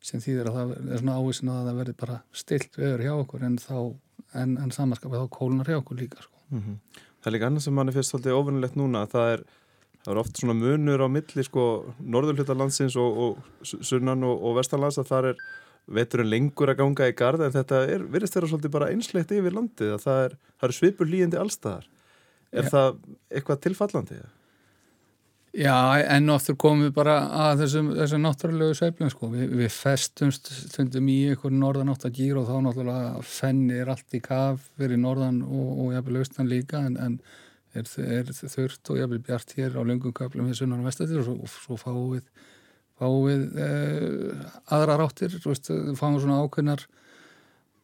sem 0.00 0.20
þýðir 0.20 0.48
að 0.48 0.56
það 0.56 0.92
er 0.92 0.98
svona 0.98 1.18
ávísin 1.18 1.50
að 1.50 1.66
það 1.66 1.78
verði 1.80 1.94
bara 2.00 2.22
stilt 2.32 2.78
veður 2.78 3.04
hjá 3.04 3.12
okkur 3.12 3.44
en 3.44 3.58
þá 3.58 3.78
en, 4.34 4.58
en 4.58 4.70
samanskapið 4.70 5.22
þá 5.22 5.28
kólunar 5.30 5.66
hjá 5.66 5.78
okkur 5.80 5.96
líka 5.96 6.22
sko. 6.22 6.36
mm 6.50 6.60
-hmm. 6.60 6.76
Það 7.20 7.26
er 7.26 7.32
líka 7.32 7.46
annað 7.46 7.62
sem 7.62 7.74
mann 7.74 7.88
er 7.88 7.94
fyrst 7.94 8.10
svolítið 8.10 8.38
ofinnilegt 8.40 8.76
núna 8.76 9.02
að 9.02 9.10
það 9.10 9.32
er 9.32 9.42
Það 10.04 10.14
er 10.14 10.20
oft 10.22 10.38
svona 10.40 10.54
munur 10.54 11.02
á 11.04 11.08
milli 11.10 11.42
sko 11.44 11.62
norðurhlutalandsins 12.00 12.96
og, 12.96 13.18
og 13.18 13.66
sunnan 13.66 14.22
og, 14.24 14.44
og 14.46 14.54
vestanlands 14.56 14.96
að 15.02 15.10
það 15.10 15.26
er 15.32 15.42
veturinn 15.94 16.30
lengur 16.30 16.72
að 16.72 16.80
ganga 16.82 17.08
í 17.08 17.14
gard 17.16 17.44
en 17.44 17.54
þetta 17.54 17.84
er, 17.88 18.02
virðist 18.12 18.36
þeirra 18.36 18.50
svolítið 18.52 18.74
bara 18.74 18.90
einsleitt 18.92 19.32
yfir 19.34 19.54
landið 19.56 19.94
að 19.94 20.02
það 20.04 20.24
er, 20.24 20.34
er 20.68 20.74
svipur 20.76 21.08
líjandi 21.08 21.40
allstaðar. 21.40 21.86
Er 22.48 22.66
ja. 22.66 22.72
það 22.72 22.98
eitthvað 23.28 23.62
tilfallandi? 23.66 24.20
Já, 25.58 25.74
enn 26.12 26.28
og 26.28 26.36
aftur 26.38 26.58
komum 26.60 26.84
við 26.84 26.92
bara 26.98 27.14
að 27.48 27.62
þessum, 27.64 27.88
þessum 27.96 28.20
náttúrulegu 28.22 28.76
sveiflum 28.76 29.10
sko. 29.10 29.30
Vi, 29.32 29.46
við 29.62 29.70
festumst 29.72 30.50
stundum 30.52 31.08
í 31.08 31.16
einhvern 31.32 31.58
norðan 31.62 31.92
átt 31.94 32.04
að 32.06 32.20
gýra 32.20 32.42
og 32.42 32.50
þá 32.50 32.66
náttúrulega 32.66 33.22
fennir 33.24 33.90
allt 33.90 34.16
í 34.16 34.20
kaf 34.24 34.68
fyrir 34.76 35.00
norðan 35.00 35.40
og, 35.46 35.70
og 35.72 35.94
jafnvel 35.96 36.20
austan 36.20 36.50
líka 36.52 36.84
en, 36.84 36.98
en 37.00 37.16
er, 37.72 37.88
er 38.04 38.32
þurft 38.36 38.92
og 38.92 39.00
jafnvel 39.00 39.22
bjart 39.24 39.56
hér 39.56 39.80
á 39.80 39.82
lungum 39.88 40.14
köflum 40.16 40.50
við 40.50 40.60
sunnan 40.60 40.84
og 40.84 40.90
vestættir 40.90 41.22
og 41.22 41.26
svo, 41.26 41.50
svo 41.56 41.80
fáum 41.80 42.14
við 42.18 42.28
fáum 42.98 43.26
við 43.26 43.60
eh, 43.64 44.46
aðra 44.74 44.98
ráttir, 45.00 45.36
veist, 45.44 45.70
fáum 45.98 46.18
svona 46.18 46.40
ákveðnar 46.44 46.86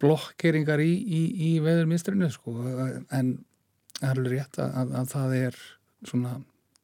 blokkeringar 0.03 0.83
í, 0.83 0.93
í, 0.93 1.23
í 1.49 1.51
veðurmistrinu 1.65 2.31
sko. 2.33 2.57
en 3.15 3.37
það 4.01 4.09
er 4.09 4.19
alveg 4.19 4.35
rétt 4.35 4.59
að, 4.59 4.75
að, 4.81 4.97
að 5.01 5.13
það 5.15 5.37
er 5.39 5.63
svona 6.05 6.35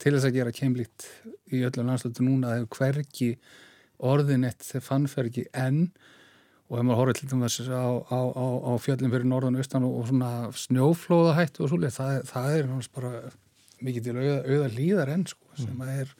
til 0.00 0.14
þess 0.14 0.28
að 0.28 0.38
gera 0.38 0.54
kemlít 0.56 1.08
í 1.52 1.64
öllum 1.66 1.90
landslutu 1.90 2.24
núna 2.24 2.54
að 2.54 2.70
hverki 2.76 3.34
orðinett 4.00 4.64
þegar 4.64 4.86
fannferki 4.86 5.44
enn 5.52 5.82
og 6.70 6.78
ef 6.78 6.86
maður 6.86 7.00
horfður 7.00 7.18
til 7.18 7.28
dæmis 7.32 7.58
á, 7.66 7.90
á, 7.98 8.20
á, 8.30 8.46
á 8.62 8.72
fjöllin 8.80 9.12
fyrir 9.12 9.28
norðan 9.28 9.58
og 9.58 9.64
austan 9.64 9.86
og, 9.88 10.04
svona 10.08 10.32
snjóflóðahættu 10.54 11.64
og 11.64 11.72
svolítið, 11.72 11.96
það, 11.98 12.20
það 12.30 12.56
er 12.56 12.68
bara 12.94 13.12
mikið 13.80 14.06
til 14.06 14.14
auða, 14.20 14.36
auða 14.46 14.68
líðar 14.76 15.12
enn 15.16 15.26
sko, 15.28 15.50
sem 15.58 15.72
mm. 15.74 15.82
að 15.82 16.02
er 16.04 16.14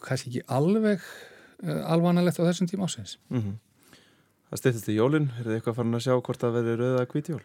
kannski 0.00 0.30
ekki 0.30 0.42
alveg 0.48 1.00
uh, 1.00 1.80
alvanalegt 1.92 2.40
á 2.40 2.46
þessum 2.48 2.68
tíma 2.70 2.88
ásins 2.88 3.18
mm 3.28 3.40
-hmm. 3.40 3.58
Það 4.50 4.58
styrtist 4.58 4.88
í 4.90 4.98
jólun 4.98 5.30
er 5.38 5.46
þið 5.46 5.56
eitthvað 5.56 5.76
farin 5.76 5.94
að 5.94 6.04
sjá 6.04 6.14
hvort 6.20 6.40
það 6.42 6.56
verður 6.58 6.80
rauða 6.80 7.06
kvítjól? 7.06 7.42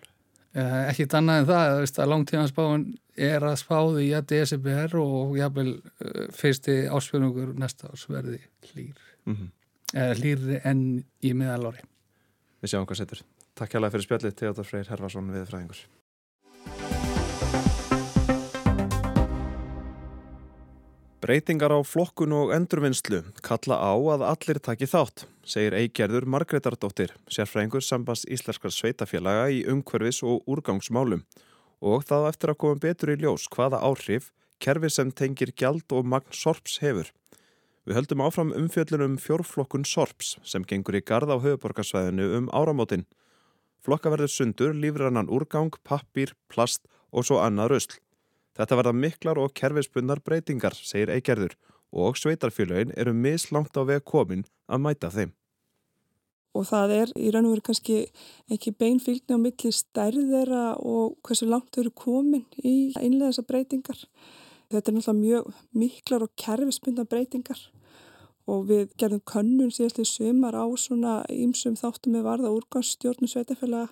Uh, 0.56 0.90
ekkit 0.90 1.14
annað 1.14 1.40
en 1.40 1.50
það 1.50 1.80
veist, 1.80 2.00
að 2.00 2.10
langtímansbáðun 2.10 2.86
er 3.16 3.44
að 3.44 3.60
spáðu 3.60 4.02
í 4.02 4.10
að 4.16 4.28
DSBR 4.32 4.96
og 5.02 5.38
jábel 5.38 5.68
uh, 5.76 6.28
fyrsti 6.32 6.88
áspjörnungur 6.88 7.54
næsta 7.60 7.92
ás 7.92 8.08
verði 8.10 8.40
hlýr 8.72 8.98
mm 9.26 9.36
-hmm. 9.36 9.50
hlýri 10.16 10.62
enn 10.64 11.04
í 11.22 11.34
miðalóri 11.34 11.84
Við 12.62 12.70
sjáum 12.70 12.86
hvað 12.86 12.98
setur 12.98 13.22
Takk 13.56 13.72
hjálpa 13.72 13.92
fyrir 13.92 14.04
spjallið 14.04 14.36
Teodor 14.36 14.66
Freyr 14.66 14.90
Herfarsson 14.90 15.32
við 15.32 15.48
fræðingur 15.48 16.95
Breytingar 21.26 21.74
á 21.74 21.82
flokkun 21.82 22.36
og 22.38 22.52
endurvinnslu 22.54 23.24
kalla 23.42 23.80
á 23.82 23.98
að 23.98 24.24
allir 24.28 24.60
taki 24.62 24.86
þátt, 24.86 25.24
segir 25.42 25.74
eigerður 25.74 26.28
Margretardóttir, 26.30 27.16
sérfræðingur 27.34 27.82
sambans 27.82 28.28
íslenskar 28.30 28.70
sveitafélaga 28.70 29.48
í 29.50 29.64
umhverfis 29.66 30.20
og 30.22 30.46
úrgangsmálum 30.46 31.24
og 31.82 32.06
það 32.06 32.28
eftir 32.30 32.54
að 32.54 32.60
koma 32.62 32.82
betur 32.84 33.14
í 33.16 33.18
ljós 33.24 33.48
hvaða 33.56 33.82
áhrif 33.82 34.30
kerfi 34.62 34.94
sem 34.94 35.10
tengir 35.10 35.56
gjald 35.58 35.98
og 35.98 36.06
magn 36.06 36.30
sorps 36.30 36.78
hefur. 36.86 37.10
Við 37.90 37.98
höldum 37.98 38.26
áfram 38.28 38.54
umfjöllunum 38.62 39.18
fjórflokkun 39.18 39.90
sorps 39.90 40.36
sem 40.46 40.62
gengur 40.62 41.02
í 41.02 41.02
gard 41.02 41.34
á 41.34 41.42
höfuborgarsvæðinu 41.42 42.36
um 42.38 42.54
áramótin. 42.54 43.10
Flokka 43.82 44.14
verður 44.14 44.30
sundur, 44.30 44.78
lífrannan 44.78 45.34
úrgang, 45.34 45.74
pappir, 45.82 46.38
plast 46.54 46.86
og 47.10 47.26
svo 47.26 47.42
annað 47.42 47.74
rösl. 47.74 48.02
Þetta 48.56 48.78
verða 48.80 48.94
miklar 48.96 49.40
og 49.42 49.54
kerfispunnar 49.58 50.22
breytingar, 50.24 50.76
segir 50.76 51.12
Eigerður 51.12 51.58
og 51.96 52.16
sveitarfélagin 52.20 52.94
eru 53.00 53.14
mislangt 53.16 53.76
á 53.76 53.84
veg 53.88 54.06
komin 54.08 54.46
að 54.68 54.82
mæta 54.86 55.12
þeim. 55.12 55.34
Og 56.56 56.64
það 56.70 56.94
er 56.96 57.12
í 57.20 57.32
raun 57.36 57.50
og 57.50 57.58
veru 57.58 57.66
kannski 57.68 57.98
ekki 58.52 58.72
beinfylgni 58.80 59.36
á 59.36 59.40
milli 59.44 59.72
stærðera 59.76 60.64
og 60.80 61.18
hversu 61.28 61.50
langt 61.52 61.76
þau 61.76 61.82
eru 61.84 61.92
komin 61.92 62.46
í 62.64 62.94
einlega 62.96 63.34
þessar 63.34 63.48
breytingar. 63.50 64.00
Þetta 64.72 64.92
er 64.92 64.96
náttúrulega 64.96 65.20
mjög 65.20 65.50
miklar 65.76 66.24
og 66.26 66.32
kerfispunnar 66.40 67.10
breytingar 67.12 67.60
og 68.48 68.70
við 68.70 68.94
gerðum 69.00 69.24
könnun 69.28 69.74
síðastlega 69.74 70.10
sumar 70.10 70.56
á 70.56 70.66
svona 70.80 71.18
ímsum 71.34 71.76
þáttum 71.80 72.16
með 72.16 72.28
varða 72.30 72.54
úrgangsstjórnum 72.56 73.32
sveitafélaga 73.32 73.92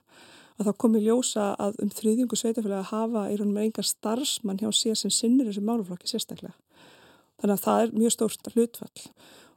að 0.59 0.67
það 0.67 0.79
komi 0.83 1.01
ljósa 1.03 1.45
að 1.61 1.79
um 1.83 1.91
þriðjungu 1.93 2.39
sveitafélag 2.39 2.81
að 2.83 2.91
hafa 2.91 3.23
í 3.31 3.37
raunum 3.39 3.61
enga 3.63 3.85
starfsmann 3.85 4.59
hjá 4.61 4.69
sér 4.75 4.99
sem 4.99 5.13
sinnir 5.13 5.49
þessu 5.49 5.63
máluflokki 5.65 6.11
sérstaklega. 6.11 6.53
Þannig 7.41 7.55
að 7.57 7.63
það 7.63 7.81
er 7.83 7.95
mjög 7.97 8.15
stórt 8.15 8.51
hlutfall 8.53 9.07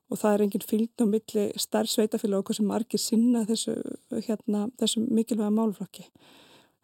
og 0.06 0.20
það 0.20 0.32
er 0.32 0.44
enginn 0.44 0.66
fylgn 0.70 1.02
á 1.02 1.06
milli 1.10 1.44
starf 1.60 1.90
sveitafélag 1.90 2.50
og 2.50 2.56
sem 2.56 2.68
margir 2.70 3.02
sinna 3.02 3.44
þessu, 3.48 3.74
hérna, 4.26 4.66
þessu 4.80 5.02
mikilvæga 5.06 5.52
máluflokki. 5.54 6.06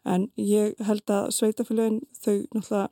En 0.03 0.27
ég 0.35 0.75
held 0.83 1.11
að 1.11 1.29
sveitafélagin 1.37 2.01
þau 2.19 2.35
náttúrulega 2.51 2.89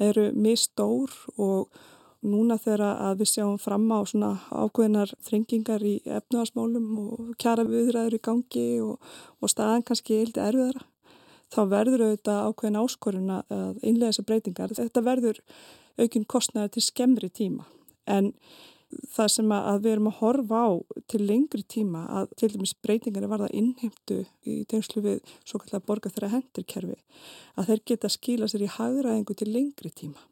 eru 0.00 0.26
mjög 0.36 0.60
stór 0.60 1.16
og 1.36 1.80
núna 2.26 2.58
þegar 2.60 2.84
að 2.90 3.22
við 3.22 3.30
sjáum 3.32 3.58
fram 3.60 3.86
á 3.92 3.98
svona 4.04 4.30
ákveðinar 4.52 5.12
þrengingar 5.24 5.84
í 5.86 5.96
efnaðarsmálum 6.04 6.88
og 7.00 7.34
kjara 7.40 7.64
viðræður 7.68 8.16
í 8.18 8.22
gangi 8.28 8.68
og, 8.84 9.12
og 9.40 9.52
staðan 9.52 9.86
kannski 9.88 10.20
eitthvað 10.20 10.50
erfiðara, 10.50 10.86
þá 11.50 11.60
verður 11.74 12.06
auðvitað 12.06 12.42
ákveðin 12.48 12.80
áskorun 12.82 13.36
að 13.38 13.78
innlega 13.82 14.12
þessar 14.12 14.28
breytingar. 14.28 14.74
Þetta 14.76 15.06
verður 15.06 15.40
aukinn 16.00 16.28
kostnæði 16.28 16.74
til 16.76 16.84
skemmri 16.86 17.30
tíma 17.32 17.66
en 18.10 18.32
það 19.14 19.28
sem 19.34 19.52
að 19.54 19.84
við 19.84 19.92
erum 19.92 20.08
að 20.10 20.16
horfa 20.18 20.62
á 20.66 20.70
til 21.10 21.20
lengri 21.22 21.62
tíma 21.74 22.02
að 22.20 22.32
til 22.40 22.50
dæmis 22.54 22.74
breytingar 22.82 23.26
er 23.26 23.30
varða 23.30 23.50
innheimtu 23.54 24.24
í 24.42 24.56
tengslu 24.70 25.02
við 25.04 25.20
svo 25.44 25.60
kallar 25.62 25.84
borga 25.86 26.10
þeirra 26.10 26.32
hendirkerfi 26.34 26.98
að 27.54 27.70
þeir 27.70 27.84
geta 27.92 28.10
skila 28.10 28.50
sér 28.50 28.66
í 28.66 28.72
hagraðingu 28.78 29.36
til 29.38 29.50
lengri 29.54 29.92
tíma 29.94 30.29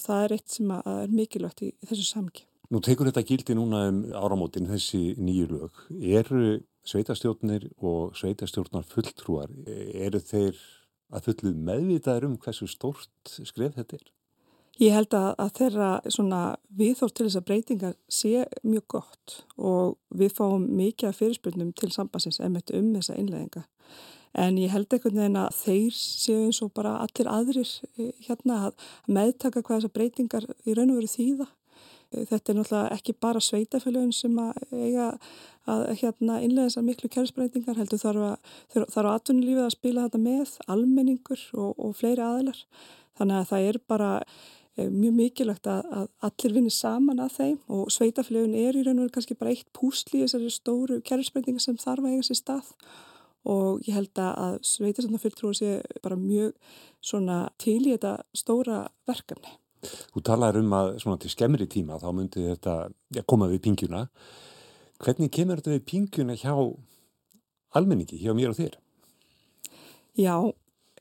það 0.00 0.24
er 0.24 0.36
eitt 0.36 0.56
sem 0.56 0.74
er 0.76 1.12
mikilvægt 1.12 1.64
í 1.66 1.72
þessu 1.86 2.06
samki. 2.08 2.46
Nú 2.72 2.80
tekur 2.82 3.10
þetta 3.10 3.26
gildi 3.28 3.56
núna 3.56 3.84
um 3.90 3.98
áramótin 4.16 4.70
þessi 4.70 5.14
nýju 5.20 5.50
lög. 5.52 5.82
Eru 5.94 6.60
sveitastjórnir 6.84 7.68
og 7.84 8.16
sveitastjórnar 8.18 8.86
fulltrúar, 8.88 9.52
eru 9.66 10.20
þeir 10.20 10.58
að 11.14 11.28
fullu 11.28 11.54
meðvitaður 11.54 12.28
um 12.30 12.36
hversu 12.40 12.68
stórt 12.68 13.36
skref 13.46 13.76
þetta 13.78 14.00
er? 14.00 14.10
Ég 14.82 14.90
held 14.90 15.14
að, 15.14 15.28
að 15.38 15.50
þeirra 15.60 15.88
viðþórt 16.74 17.14
til 17.14 17.28
þessar 17.28 17.44
breytingar 17.46 17.94
sé 18.10 18.42
mjög 18.66 18.86
gott 18.96 19.36
og 19.54 19.94
við 20.10 20.34
fáum 20.34 20.64
mikið 20.66 21.12
af 21.12 21.20
fyrirspurnum 21.20 21.70
til 21.78 21.92
sambansins 21.94 22.40
um 22.42 22.58
þessa 22.58 23.14
innlegginga 23.14 23.62
en 24.34 24.56
ég 24.58 24.72
held 24.72 24.90
einhvern 24.90 25.20
veginn 25.20 25.38
að 25.38 25.58
þeir 25.60 25.98
séu 25.98 26.38
eins 26.48 26.60
og 26.64 26.72
bara 26.74 26.96
allir 27.02 27.28
aðrir 27.30 27.68
eh, 27.98 28.14
hérna 28.26 28.56
að 28.68 28.88
meðtaka 29.06 29.62
hvað 29.62 29.84
þessar 29.84 29.94
breytingar 29.94 30.48
í 30.66 30.74
raun 30.74 30.90
og 30.90 30.98
veru 30.98 31.10
þýða. 31.12 31.46
Eh, 32.10 32.24
þetta 32.30 32.52
er 32.52 32.58
náttúrulega 32.58 32.96
ekki 32.98 33.14
bara 33.26 33.44
sveitafélagin 33.44 34.16
sem 34.16 34.40
að 34.42 34.58
eiga 34.72 35.12
að 35.70 35.84
hérna, 36.00 36.40
innlega 36.42 36.72
þessar 36.72 36.86
miklu 36.88 37.12
kjærsbreytingar, 37.14 37.78
heldur 37.78 38.02
þarf 38.02 38.26
að, 38.82 39.08
atvinnulífið 39.14 39.62
að 39.64 39.72
spila 39.76 40.08
þetta 40.08 40.22
með, 40.26 40.58
almenningur 40.74 41.46
og, 41.54 41.70
og 41.78 41.96
fleiri 41.96 42.26
aðilar. 42.26 42.60
Þannig 43.14 43.38
að 43.38 43.48
það 43.52 43.70
er 43.70 43.80
bara 43.94 44.10
eh, 44.18 44.90
mjög 44.90 45.16
mikilvægt 45.22 45.70
að, 45.70 45.88
að 46.02 46.12
allir 46.26 46.58
vinni 46.58 46.74
saman 46.74 47.22
að 47.22 47.38
þeim 47.38 47.56
og 47.78 47.88
sveitafélagin 47.94 48.60
er 48.66 48.82
í 48.82 48.82
raun 48.82 48.98
og 48.98 49.06
veru 49.06 49.16
kannski 49.20 49.38
bara 49.38 49.54
eitt 49.54 49.70
púsli 49.70 50.20
í 50.20 50.26
þessari 50.26 50.52
stóru 50.52 51.02
kjærsbreytingar 51.06 51.62
sem 51.62 51.78
þarf 51.78 52.02
að 52.02 52.16
eiga 52.16 52.30
sér 52.32 52.42
stað 52.42 52.72
og 52.74 53.13
ég 53.84 53.92
held 53.94 54.20
að 54.20 54.56
sveitarstofnafyrirtrúar 54.64 55.58
sé 55.58 55.76
bara 56.02 56.16
mjög 56.16 56.54
til 57.60 57.80
í 57.82 57.92
þetta 57.92 58.16
stóra 58.32 58.86
verkefni 59.08 59.58
Þú 59.84 60.22
talaður 60.24 60.62
um 60.62 60.74
að 60.76 60.90
svona 61.02 61.20
til 61.20 61.30
skemmri 61.32 61.68
tíma 61.70 61.98
þá 62.00 62.08
myndi 62.16 62.46
þetta 62.48 62.74
ja, 63.16 63.24
koma 63.26 63.48
við 63.50 63.62
pingjuna. 63.66 64.04
Hvernig 65.02 65.32
kemur 65.34 65.60
þetta 65.60 65.74
við 65.74 65.86
pingjuna 65.90 66.36
hjá 66.38 66.54
almenningi, 67.74 68.20
hjá 68.22 68.32
mér 68.36 68.52
og 68.52 68.58
þér? 68.58 68.78
Já, 70.14 70.36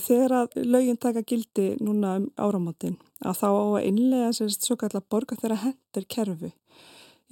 þegar 0.01 0.37
að 0.41 0.57
lögin 0.65 0.99
taka 0.99 1.23
gildi 1.29 1.73
núna 1.83 2.17
um 2.19 2.27
áramáttin 2.41 2.97
að 3.23 3.39
þá 3.43 3.47
á 3.53 3.65
að 3.77 3.87
innlega 3.91 4.33
sérst 4.35 4.65
svo 4.65 4.77
kallar 4.81 5.05
borga 5.09 5.37
þeirra 5.39 5.61
hendur 5.67 6.07
kerfi. 6.09 6.51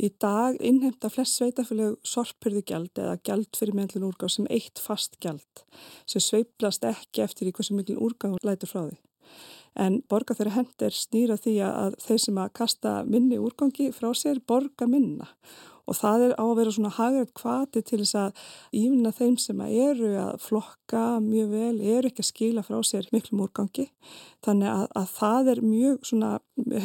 Í 0.02 0.10
dag 0.18 0.56
innhemta 0.66 1.12
flest 1.14 1.38
sveitafélög 1.38 2.00
sorpurðu 2.08 2.64
gjald 2.66 2.98
eða 2.98 3.20
gjald 3.28 3.58
fyrir 3.58 3.78
meðlun 3.78 4.08
úrgáð 4.08 4.32
sem 4.36 4.48
eitt 4.50 4.82
fast 4.82 5.20
gjald 5.22 5.66
sem 6.10 6.24
sveiplast 6.26 6.88
ekki 6.90 7.22
eftir 7.22 7.52
í 7.52 7.54
hversu 7.54 7.78
mikil 7.78 8.00
úrgáð 8.02 8.40
lætur 8.48 8.72
frá 8.72 8.82
því. 8.88 8.98
En 9.78 10.00
borga 10.10 10.36
þeirra 10.36 10.56
hendur 10.56 10.96
snýra 10.98 11.38
því 11.40 11.54
að 11.68 12.00
þeir 12.02 12.24
sem 12.26 12.40
að 12.42 12.56
kasta 12.58 12.96
minni 13.08 13.38
úrgangi 13.40 13.92
frá 13.94 14.10
sér 14.18 14.42
borga 14.48 14.90
minna 14.90 15.30
og 15.92 15.98
það 16.00 16.26
er 16.26 16.34
á 16.40 16.46
að 16.46 16.54
vera 16.62 16.74
svona 16.76 16.94
hagrætt 16.96 17.34
kvati 17.38 17.84
til 17.84 18.00
þess 18.02 18.18
að 18.22 18.44
ívinna 18.82 19.12
þeim 19.16 19.36
sem 19.42 19.64
að 19.64 19.76
eru 19.90 20.12
að 20.22 20.32
flokka 20.46 21.04
mjög 21.26 21.52
vel, 21.52 21.76
eru 21.98 22.12
ekki 22.12 22.24
að 22.24 22.30
skila 22.30 22.66
frá 22.66 22.80
sér 22.88 23.10
miklum 23.12 23.44
úrgangi 23.46 23.90
þannig 24.46 24.72
að, 24.72 24.86
að 25.02 25.14
það 25.18 25.52
er 25.54 25.64
mjög 25.66 26.08
svona, 26.08 26.32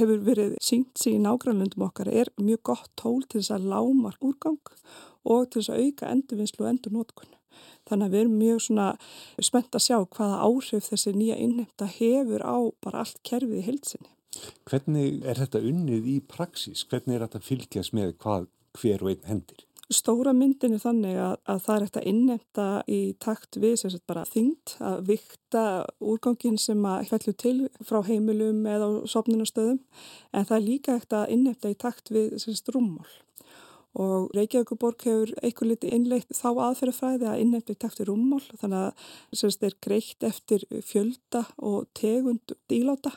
hefur 0.00 0.24
verið 0.26 0.56
sínt 0.64 0.98
síðan 0.98 1.20
í 1.20 1.24
nágrannlundum 1.28 1.86
okkar, 1.86 2.10
er 2.10 2.32
mjög 2.40 2.62
gott 2.72 2.90
tól 2.98 3.22
til 3.24 3.40
þess 3.40 3.54
að 3.56 3.70
lámar 3.72 4.18
úrgang 4.20 4.74
og 5.26 5.48
til 5.50 5.62
þess 5.62 5.72
að 5.74 5.86
auka 5.86 6.12
endurvinnslu 6.12 6.64
og 6.64 6.70
endurnótkunn. 6.72 7.32
Þannig 7.86 8.08
að 8.08 8.12
við 8.12 8.20
erum 8.24 8.36
mjög 8.40 8.60
svona 8.64 8.86
spennt 9.46 9.78
að 9.78 9.84
sjá 9.84 9.96
hvaða 10.02 10.42
áhrif 10.42 10.90
þessi 10.90 11.14
nýja 11.14 11.38
innhemta 11.38 11.86
hefur 11.90 12.42
á 12.42 12.56
bara 12.82 13.04
allt 13.04 13.20
kerfið 13.26 13.62
í 13.62 13.66
heilsinni. 13.68 14.10
Hvernig 14.68 15.22
er 15.24 15.38
þetta 15.40 15.62
unnið 15.64 16.08
í 16.12 16.16
praxis? 16.28 16.84
Hvernig 16.90 17.16
er 17.16 17.26
þetta 17.26 17.44
fylgjast 17.46 17.94
með 17.96 18.16
hvað 18.22 18.50
hver 18.80 19.02
og 19.04 19.12
einn 19.12 19.26
hendir? 19.30 19.64
Stóra 19.86 20.32
myndin 20.34 20.74
er 20.74 20.80
þannig 20.82 21.18
að, 21.22 21.34
að 21.46 21.60
það 21.62 21.76
er 21.76 21.84
eftir 21.84 22.00
að 22.00 22.08
innnemta 22.10 22.64
í 22.90 23.00
takt 23.22 23.58
við 23.62 23.76
sem 23.78 23.92
sagt 23.92 24.06
bara 24.10 24.24
þyngt 24.26 24.72
að 24.82 25.04
vikta 25.12 25.62
úrgangin 26.02 26.58
sem 26.58 26.80
að 26.90 27.12
fellur 27.12 27.36
til 27.38 27.54
frá 27.86 28.00
heimilum 28.08 28.64
eða 28.66 28.88
á 28.90 28.90
sopninastöðum 29.12 29.78
en 29.78 30.48
það 30.48 30.56
er 30.58 30.66
líka 30.66 30.96
eftir 30.98 31.20
að 31.20 31.36
innnemta 31.36 31.70
í 31.70 31.78
takt 31.78 32.10
við 32.10 32.34
sem 32.42 32.56
sagt 32.56 32.74
rúmmál 32.74 33.06
og 33.96 34.28
Reykjavíkuborg 34.36 35.04
hefur 35.06 35.32
einhver 35.40 35.70
liti 35.70 35.90
innleitt 35.94 36.32
þá 36.36 36.48
aðferðafræði 36.52 37.28
að 37.30 37.70
takt 37.80 38.00
við 38.00 38.10
rúmmál 38.10 38.42
þannig 38.60 38.82
að 38.82 39.06
semst 39.40 39.64
er 39.64 39.76
greitt 39.80 40.26
eftir 40.26 40.66
fjölda 40.84 41.46
og 41.56 41.86
tegund 41.96 42.56
íláta 42.72 43.14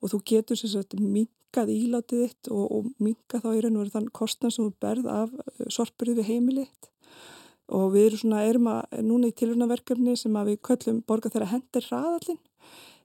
og 0.00 0.10
þú 0.10 0.22
getur 0.32 0.58
semst 0.58 0.96
minkað 0.98 1.70
ílátið 1.76 2.24
þitt 2.24 2.50
og, 2.50 2.64
og 2.66 2.90
minkað 2.98 3.46
þá 3.46 3.48
í 3.52 3.62
raun 3.62 3.78
og 3.78 3.84
veru 3.84 3.94
þann 3.94 4.10
kostnað 4.18 4.56
sem 4.56 4.66
þú 4.66 4.74
berð 4.82 5.08
af 5.12 5.38
eh, 5.38 5.70
sorpurði 5.78 6.18
við 6.18 6.30
heimilið 6.32 6.90
og 7.76 7.88
við 7.94 8.10
erum 8.10 8.22
svona, 8.22 8.42
erum 8.46 8.68
að 8.70 9.00
núna 9.06 9.30
í 9.30 9.38
tilhörnaverkefni 9.38 10.18
sem 10.18 10.36
að 10.38 10.52
við 10.52 10.60
köllum 10.68 11.00
borga 11.06 11.30
þeirra 11.30 11.52
hendir 11.54 11.86
hraðallin 11.86 12.42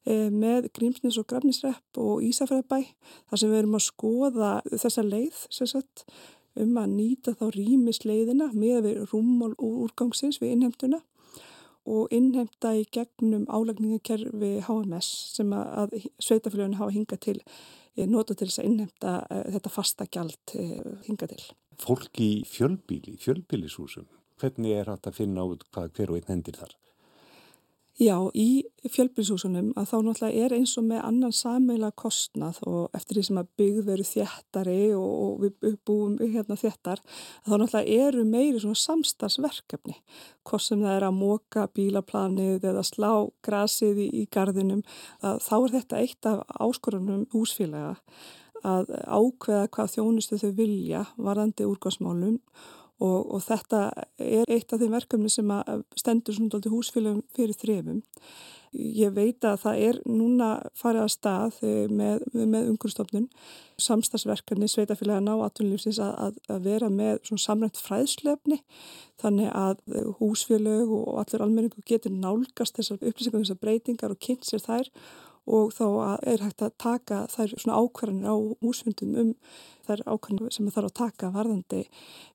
eh, 0.09 0.27
með 0.33 0.71
Grímsnes 0.73 1.21
og 1.21 1.29
Grafnisrepp 1.29 2.01
og 2.01 2.25
Ísafjörðabæ 2.25 2.81
þar 3.29 3.41
sem 3.41 3.49
við 3.53 3.61
erum 3.61 3.77
að 3.77 3.87
skoða 3.87 4.53
þessa 4.73 5.05
leið 5.05 5.47
sem 5.53 5.69
sagt 5.69 6.05
um 6.59 6.77
að 6.79 6.95
nýta 6.95 7.35
þá 7.39 7.45
rýmisleiðina 7.55 8.49
með 8.53 8.81
við 8.87 8.99
rúmmál 9.11 9.53
úrgangsins 9.57 10.41
við 10.41 10.55
innhemtuna 10.57 11.01
og 11.89 12.11
innhemta 12.13 12.73
í 12.77 12.83
gegnum 12.93 13.47
álagningakerfi 13.49 14.51
HMS 14.67 15.09
sem 15.35 15.53
að 15.55 15.95
sveitafélagin 16.21 16.77
hafa 16.77 16.93
hingað 16.93 17.23
til 17.25 17.37
eh, 17.41 18.05
nota 18.05 18.35
til 18.35 18.49
þess 18.49 18.61
að 18.61 18.69
innhemta 18.69 19.15
uh, 19.25 19.41
þetta 19.55 19.73
fasta 19.73 20.07
gjald 20.11 20.55
uh, 20.59 20.91
hingað 21.07 21.33
til. 21.33 21.41
Fólk 21.81 22.21
í 22.21 22.31
fjölbíli, 22.45 23.15
fjölbílishúsum, 23.21 24.05
hvernig 24.41 24.77
er 24.77 24.91
þetta 24.93 25.09
að 25.09 25.17
finna 25.23 25.47
út 25.49 25.65
hvað 25.73 25.95
hver 25.97 26.13
og 26.13 26.21
einn 26.21 26.29
hendir 26.35 26.61
þar? 26.61 26.77
Já, 28.01 28.15
í 28.33 28.63
fjölbyrjshúsunum 28.89 29.75
að 29.77 29.91
þá 29.91 29.97
náttúrulega 30.07 30.45
er 30.45 30.53
eins 30.55 30.71
og 30.79 30.87
með 30.87 31.03
annan 31.05 31.33
sammeila 31.37 31.91
kostnað 31.93 32.57
og 32.65 32.95
eftir 32.97 33.19
því 33.19 33.23
sem 33.27 33.37
að 33.37 33.51
byggð 33.61 33.83
veru 33.91 34.05
þjættari 34.09 34.77
og, 34.97 35.11
og 35.25 35.43
við 35.43 35.75
búum 35.85 36.15
hérna 36.17 36.57
þjættar 36.57 37.03
þá 37.11 37.51
náttúrulega 37.51 38.07
eru 38.07 38.25
meiri 38.25 38.63
svona 38.63 38.81
samstagsverkefni 38.81 39.99
hvort 40.49 40.65
sem 40.65 40.81
það 40.81 40.95
er 40.95 41.07
að 41.11 41.19
móka 41.19 41.67
bílaplanið 41.77 42.67
eða 42.71 42.85
slá 42.89 43.11
grasið 43.45 44.01
í, 44.07 44.09
í 44.23 44.25
gardinum 44.33 44.81
þá 45.21 45.55
er 45.59 45.77
þetta 45.77 46.01
eitt 46.01 46.31
af 46.31 46.41
áskorunum 46.57 47.27
húsfélaga 47.35 47.99
að 48.65 48.95
ákveða 49.05 49.69
hvað 49.77 49.95
þjónustu 49.99 50.41
þau 50.41 50.51
vilja 50.57 51.05
varandi 51.21 51.69
úrgásmálum 51.69 52.41
Og, 53.01 53.33
og 53.33 53.41
þetta 53.41 53.85
er 54.21 54.49
eitt 54.51 54.73
af 54.73 54.81
þeim 54.81 54.93
verkefni 54.93 55.29
sem 55.33 55.53
stendur 55.97 56.69
húsfélagum 56.69 57.23
fyrir 57.33 57.57
þrefum. 57.57 58.01
Ég 58.71 59.11
veit 59.11 59.43
að 59.43 59.57
það 59.65 59.79
er 59.83 59.97
núna 60.07 60.49
farið 60.79 61.01
að 61.03 61.09
stað 61.11 61.57
eh, 61.67 61.89
með, 61.91 62.21
með 62.31 62.69
umhverfstofnun, 62.71 63.25
samstagsverkefni, 63.83 64.69
sveitafélagana 64.71 65.33
og 65.35 65.43
atvinnulífsins 65.49 65.99
að, 65.99 66.37
að 66.47 66.69
vera 66.69 66.87
með 66.93 67.33
samrænt 67.35 67.81
fræðslefni 67.81 68.61
þannig 69.19 69.51
að 69.51 69.81
húsfélag 70.21 70.87
og 70.87 71.19
allir 71.19 71.43
almenningu 71.43 71.83
getur 71.83 72.15
nálgast 72.15 72.79
þessar 72.79 73.01
upplýsingar, 73.01 73.43
þessar 73.43 73.59
breytingar 73.59 74.15
og 74.15 74.23
kynnt 74.23 74.47
sér 74.47 74.63
þær 74.63 74.87
og 75.51 75.73
þá 75.75 75.85
er 76.31 76.43
hægt 76.45 76.63
að 76.63 76.77
taka 76.79 77.19
þær 77.31 77.53
svona 77.57 77.79
ákvarðanir 77.81 78.31
á 78.31 78.37
úsfundum 78.63 79.17
um 79.19 79.31
þær 79.87 80.03
ákvarðanir 80.05 80.55
sem 80.55 80.69
þarf 80.71 80.89
að 80.89 80.97
taka 81.01 81.31
varðandi 81.35 81.81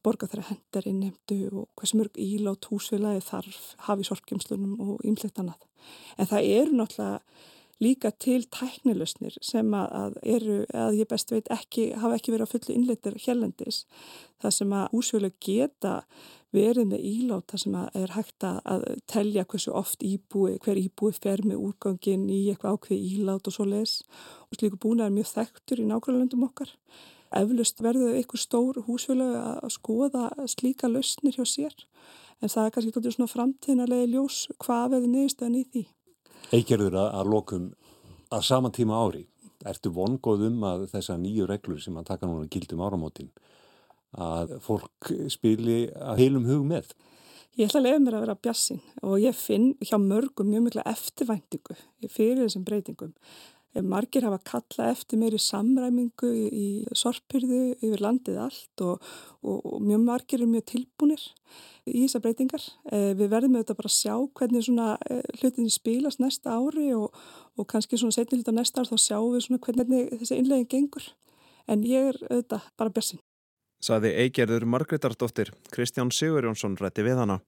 borga 0.05 0.29
þeirra 0.31 0.51
hendar 0.51 0.89
innheimtu 0.91 1.39
og 1.53 1.69
hversu 1.79 2.01
mörg 2.01 2.21
ílátt 2.21 2.69
húsfélagi 2.71 3.25
þarf 3.27 3.61
hafi 3.89 4.09
sorgkjumslunum 4.09 4.77
og 4.85 5.05
ymsleitt 5.09 5.41
annað. 5.41 5.63
En 6.19 6.29
það 6.29 6.51
eru 6.59 6.81
náttúrulega 6.81 7.21
líka 7.83 8.11
til 8.11 8.47
tæknilusnir 8.53 9.37
sem 9.45 9.75
að 9.77 10.17
eru, 10.23 10.63
að 10.73 11.01
ég 11.01 11.09
best 11.11 11.33
veit 11.33 11.51
ekki, 11.53 11.91
hafa 12.01 12.17
ekki 12.17 12.33
verið 12.33 12.47
að 12.47 12.53
fullu 12.55 12.77
innleitir 12.77 13.19
hérlendis. 13.27 13.83
Það 14.41 14.55
sem 14.59 14.75
að 14.79 14.89
húsfélag 14.95 15.37
geta 15.45 15.95
verið 16.57 16.89
með 16.93 17.05
íláta 17.05 17.59
sem 17.61 17.75
er 17.77 18.15
hægt 18.15 18.47
að 18.47 18.87
telja 19.11 19.45
hversu 19.45 19.75
oft 19.77 20.05
íbúi, 20.07 20.57
hver 20.65 20.81
íbúi 20.81 21.13
fer 21.17 21.43
með 21.45 21.61
úrgangin 21.69 22.29
í 22.33 22.47
eitthvað 22.53 22.79
ákveð 22.79 23.11
ílát 23.11 23.51
og 23.51 23.57
svo 23.57 23.67
les 23.69 23.99
og 24.49 24.57
slíku 24.57 24.81
búna 24.81 25.09
er 25.09 25.17
mjög 25.17 25.33
þekktur 25.35 25.83
í 25.83 25.89
nákvæmlandum 25.91 26.47
okkar. 26.49 26.73
Eflust 27.37 27.83
verður 27.83 28.15
einhver 28.17 28.41
stór 28.41 28.81
húsfjölu 28.87 29.33
að 29.37 29.73
skoða 29.75 30.31
slíka 30.49 30.89
lausnir 30.89 31.37
hjá 31.37 31.45
sér 31.45 31.75
en 32.41 32.53
það 32.53 32.65
er 32.65 32.73
kannski 32.75 32.95
tóttir 32.95 33.17
svona 33.17 33.33
framtíðinarlega 33.33 34.09
ljós 34.13 34.47
hvað 34.63 34.95
veður 34.95 35.13
niðurstöðan 35.13 35.61
í 35.61 35.65
því. 35.73 35.85
Eigerður 36.55 36.99
að, 37.01 37.09
að 37.21 37.33
lokum 37.33 37.67
að 38.35 38.47
sama 38.47 38.71
tíma 38.75 39.01
ári, 39.03 39.25
ertu 39.67 39.91
vongóð 39.95 40.47
um 40.51 40.63
að 40.69 40.87
þessa 40.93 41.17
nýju 41.19 41.49
reglur 41.51 41.81
sem 41.83 41.97
að 41.99 42.09
taka 42.13 42.29
núna 42.29 42.51
gildum 42.51 42.85
áramótin 42.87 43.33
að 44.17 44.57
fólk 44.65 45.11
spili 45.33 45.87
að 45.95 46.23
heilum 46.23 46.47
hug 46.49 46.65
með? 46.69 46.95
Ég 47.57 47.71
ætla 47.71 47.81
að 47.81 47.87
lefa 47.87 48.01
mér 48.05 48.17
að 48.19 48.25
vera 48.27 48.39
bjassin 48.45 48.81
og 49.01 49.19
ég 49.23 49.37
finn 49.37 49.71
hjá 49.81 49.97
mörgum 50.01 50.51
mjög 50.51 50.67
mikla 50.67 50.87
eftirvæntingu 50.91 51.77
fyrir 52.05 52.43
þessum 52.45 52.67
breytingum. 52.67 53.15
Margir 53.85 54.25
hafa 54.27 54.39
kalla 54.47 54.91
eftir 54.93 55.19
meiri 55.21 55.39
samræmingu 55.43 56.31
í 56.33 56.67
sorpyrðu 56.97 57.61
yfir 57.75 58.03
landið 58.05 58.39
allt 58.47 58.85
og, 58.85 59.03
og, 59.43 59.59
og 59.61 59.83
mjög 59.85 60.05
margir 60.07 60.45
er 60.45 60.51
mjög 60.51 60.67
tilbúnir 60.73 61.25
í 61.87 62.05
þessar 62.05 62.25
breytingar. 62.25 62.65
Eh, 62.93 63.13
við 63.19 63.33
verðum 63.35 63.59
auðvitað 63.59 63.81
bara 63.81 63.93
að 63.93 63.97
sjá 63.97 64.15
hvernig 64.41 64.71
eh, 64.87 65.23
hlutinni 65.41 65.75
spílast 65.75 66.23
næsta 66.23 66.57
ári 66.57 66.91
og, 66.97 67.17
og 67.57 67.69
kannski 67.71 68.01
svona 68.01 68.17
setni 68.17 68.41
hluta 68.41 68.55
næsta 68.55 68.83
ár 68.83 68.91
þá 68.91 68.97
sjáum 69.03 69.37
við 69.37 69.61
hvernig 69.69 70.13
þessi 70.17 70.41
innlegin 70.41 70.71
gengur. 70.73 71.11
En 71.67 71.83
ég 71.87 72.13
er 72.13 72.21
auðvitað 72.31 72.71
bara 72.79 72.95
bjassin. 72.95 73.23
Saði 73.83 74.15
eigerður 74.23 74.65
Margretardóttir, 74.73 75.53
Kristján 75.75 76.11
Sigurjónsson 76.15 76.79
rætti 76.81 77.05
við 77.05 77.21
hana. 77.21 77.41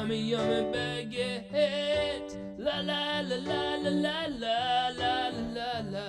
Yummy 0.00 0.30
yummy 0.30 0.62
baguette 0.72 2.32
La 2.58 2.80
la 2.80 3.20
la 3.20 3.36
la 3.36 3.76
la 3.76 3.90
la 4.00 4.88
la 4.88 4.88
la 4.96 5.30
la 5.54 5.72
la 5.92 6.04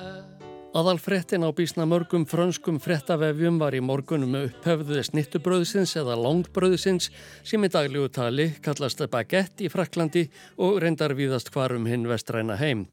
Aðalfrettin 0.71 1.43
á 1.43 1.51
bísna 1.51 1.83
mörgum 1.83 2.23
frönskum 2.23 2.77
frettavefjum 2.79 3.57
var 3.59 3.75
í 3.75 3.81
morgunum 3.83 4.37
upphefðuði 4.39 5.03
snittubröðsins 5.09 5.97
eða 5.99 6.15
langbröðsins 6.15 7.09
sem 7.43 7.67
í 7.67 7.71
daglíu 7.73 8.07
tali 8.07 8.45
kallast 8.63 9.03
baguette 9.11 9.67
í 9.67 9.71
Fraklandi 9.73 10.23
og 10.55 10.79
reyndar 10.79 11.11
víðast 11.19 11.51
hvarum 11.51 11.89
hinn 11.91 12.07
vestræna 12.07 12.55
heim. 12.63 12.85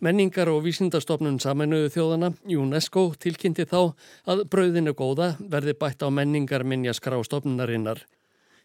Menningar 0.00 0.48
og 0.48 0.64
vísindastofnun 0.64 1.36
saminuðu 1.44 1.92
þjóðana, 1.92 2.32
UNESCO, 2.48 3.10
tilkynnti 3.20 3.68
þá 3.68 3.92
að 4.24 4.46
bröðinu 4.48 4.96
góða 4.96 5.34
verði 5.44 5.76
bætt 5.76 6.00
á 6.00 6.08
menningar 6.08 6.64
minja 6.64 6.96
skrá 6.96 7.20
stofnunarinnar. 7.20 8.06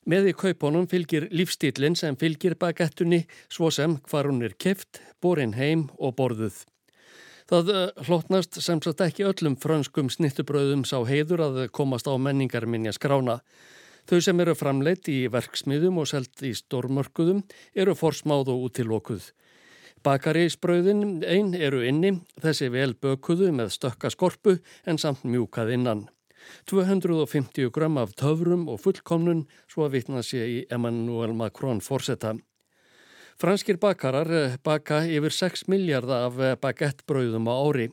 Með 0.07 0.29
í 0.31 0.33
kaupunum 0.39 0.85
fylgir 0.87 1.25
lífstílinn 1.35 1.97
sem 1.99 2.15
fylgir 2.15 2.53
bagettunni 2.55 3.25
svo 3.51 3.67
sem 3.75 3.97
hvar 4.07 4.29
hún 4.29 4.39
er 4.47 4.53
keft, 4.55 5.01
borin 5.19 5.57
heim 5.57 5.89
og 5.99 6.15
borðuð. 6.15 6.61
Það 7.47 7.71
eh, 7.73 8.05
hlotnast 8.07 8.61
sem 8.63 8.79
sagt 8.83 9.03
ekki 9.03 9.25
öllum 9.27 9.57
frönskum 9.59 10.07
snittubröðum 10.11 10.85
sá 10.87 11.01
heiður 11.07 11.43
að 11.49 11.59
komast 11.75 12.07
á 12.07 12.15
menningarminja 12.15 12.95
skrána. 12.95 13.41
Þau 14.07 14.19
sem 14.23 14.39
eru 14.39 14.55
framleitt 14.55 15.11
í 15.11 15.19
verksmiðum 15.31 15.99
og 15.99 16.07
selt 16.07 16.39
í 16.39 16.53
stórmörkuðum 16.55 17.43
eru 17.75 17.95
forsmáð 17.95 18.53
og 18.55 18.69
útilókuð. 18.69 19.31
Bakarísbröðin 20.07 21.25
einn 21.27 21.51
eru 21.55 21.83
inni, 21.83 22.13
þessi 22.39 22.71
vel 22.71 22.93
bökuðu 22.95 23.51
með 23.51 23.75
stökka 23.75 24.11
skorpu 24.13 24.61
en 24.87 24.99
samt 25.03 25.27
mjúkað 25.27 25.75
innan. 25.75 26.07
250 26.69 27.71
gram 27.73 27.97
af 28.01 28.15
töfrum 28.19 28.67
og 28.71 28.81
fullkomnun 28.83 29.45
svo 29.69 29.87
að 29.87 29.97
vitna 29.97 30.23
sé 30.25 30.43
í 30.43 30.59
Emmanuel 30.73 31.35
Macron 31.37 31.81
fórsetta. 31.83 32.35
Franskir 33.37 33.77
bakarar 33.77 34.31
eh, 34.33 34.57
baka 34.65 35.03
yfir 35.05 35.33
6 35.35 35.67
miljardar 35.69 36.25
af 36.31 36.39
eh, 36.41 36.55
bagettbröðum 36.57 37.45
á 37.45 37.53
ári. 37.53 37.87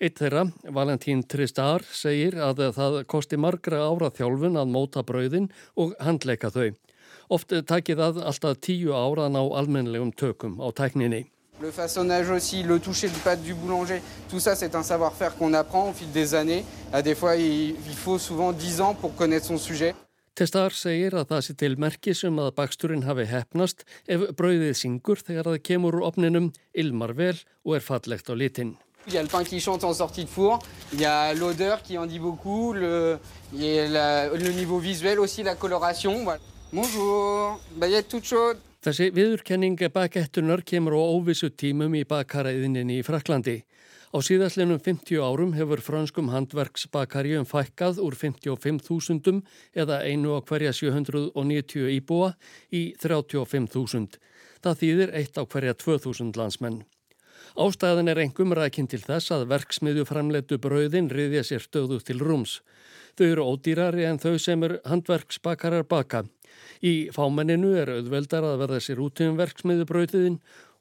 Eitt 0.00 0.16
þeirra, 0.20 0.46
Valentín 0.72 1.20
Tristar, 1.28 1.84
segir 1.84 2.38
að 2.40 2.64
það 2.76 2.98
kosti 3.12 3.36
margra 3.36 3.84
ára 3.84 4.08
þjálfun 4.08 4.56
að 4.56 4.72
móta 4.72 5.04
bröðin 5.04 5.50
og 5.76 5.92
handleika 6.00 6.48
þau. 6.50 6.72
Oft 7.28 7.52
takir 7.68 8.00
það 8.00 8.22
alltaf 8.24 8.60
tíu 8.64 8.96
ára 8.96 9.28
ná 9.28 9.42
almenlegum 9.44 10.14
tökum 10.16 10.56
á 10.64 10.72
tækninni. 10.72 11.26
Le 11.60 11.70
façonnage 11.70 12.30
aussi, 12.30 12.62
le 12.62 12.78
toucher 12.78 13.08
de 13.08 13.16
pâte 13.24 13.42
du 13.42 13.54
boulanger, 13.54 14.02
tout 14.28 14.40
ça 14.40 14.54
c'est 14.54 14.74
un 14.74 14.82
savoir-faire 14.82 15.36
qu'on 15.36 15.54
apprend 15.54 15.90
au 15.90 15.92
fil 15.92 16.10
des 16.12 16.34
années. 16.34 16.64
Des 17.02 17.14
fois 17.14 17.36
il, 17.36 17.70
il 17.70 17.96
faut 17.96 18.18
souvent 18.18 18.52
10 18.52 18.80
ans 18.82 18.94
pour 18.94 19.14
connaître 19.14 19.46
son 19.46 19.58
sujet. 19.58 19.94
Testar 20.36 20.74
segir 20.76 21.14
að 21.16 21.30
það 21.30 21.44
sé 21.46 21.54
til 21.56 21.74
um 22.28 22.40
að 22.44 22.50
baksturinn 22.58 23.06
hafi 23.08 23.24
hefnast 23.24 23.86
ef 24.04 24.20
brauðið 24.36 24.74
syngur 24.76 25.16
þegar 25.16 25.48
það 25.48 25.62
kemur 25.64 25.96
úr 25.96 26.04
opninum, 26.10 26.50
ilmar 26.74 27.14
vel 27.16 27.38
og 27.64 27.76
er 27.76 27.80
fallegt 27.80 28.28
á. 28.28 28.34
Il 28.36 29.14
y 29.14 29.16
a 29.16 29.22
le 29.22 29.28
pain 29.28 29.44
qui 29.44 29.60
chante 29.60 29.84
en 29.84 29.94
sortie 29.94 30.24
de 30.24 30.28
four, 30.28 30.58
il 30.92 31.00
y 31.00 31.06
a 31.06 31.32
l'odeur 31.32 31.80
qui 31.80 31.96
en 31.96 32.04
dit 32.06 32.18
beaucoup, 32.18 32.74
le, 32.74 33.18
la, 33.54 34.28
le 34.28 34.50
niveau 34.50 34.78
visuel 34.78 35.20
aussi, 35.20 35.42
la 35.42 35.54
coloration. 35.54 36.24
Voilà. 36.24 36.40
Bonjour, 36.72 37.58
baguette 37.76 38.08
toute 38.08 38.24
chaude. 38.24 38.58
Þessi 38.86 39.08
viðurkenning 39.10 39.80
bakettunar 39.90 40.60
kemur 40.62 40.94
á 40.94 41.02
óvissu 41.02 41.48
tímum 41.50 41.96
í 41.98 42.04
bakaraðinni 42.06 43.00
í 43.00 43.02
Fraklandi. 43.02 43.56
Á 44.14 44.22
síðastlinum 44.22 44.78
50 44.78 45.18
árum 45.26 45.56
hefur 45.58 45.82
franskum 45.82 46.28
handverksbakarjum 46.30 47.48
fækkað 47.50 47.98
úr 47.98 48.14
55.000 48.14 49.42
eða 49.74 49.98
einu 50.06 50.38
á 50.38 50.40
hverja 50.46 50.70
790 50.70 51.90
íbúa 51.96 52.36
í 52.70 52.94
35.000. 53.02 54.20
Það 54.62 54.78
þýðir 54.84 55.14
eitt 55.18 55.34
á 55.34 55.42
hverja 55.42 55.74
2.000 55.74 56.38
landsmenn. 56.38 56.84
Ástæðan 57.58 58.12
er 58.14 58.22
engum 58.22 58.54
rækinn 58.54 58.86
til 58.86 59.02
þess 59.02 59.34
að 59.34 59.48
verksmiðju 59.50 60.06
framleitu 60.06 60.62
brauðin 60.62 61.10
riðja 61.10 61.42
sér 61.42 61.66
stöðu 61.66 61.98
til 62.06 62.22
rúms. 62.22 62.60
Þau 63.16 63.26
eru 63.26 63.44
ódýrari 63.48 64.04
en 64.04 64.18
þau 64.20 64.36
sem 64.36 64.64
er 64.66 64.78
handverksbakarar 64.84 65.86
baka. 65.88 66.26
Í 66.84 67.08
fámenninu 67.16 67.72
er 67.80 67.94
auðveldar 67.94 68.44
að 68.44 68.60
verða 68.64 68.80
sér 68.84 69.00
út 69.00 69.22
um 69.24 69.38
verksmiðubrautiðin 69.38 70.36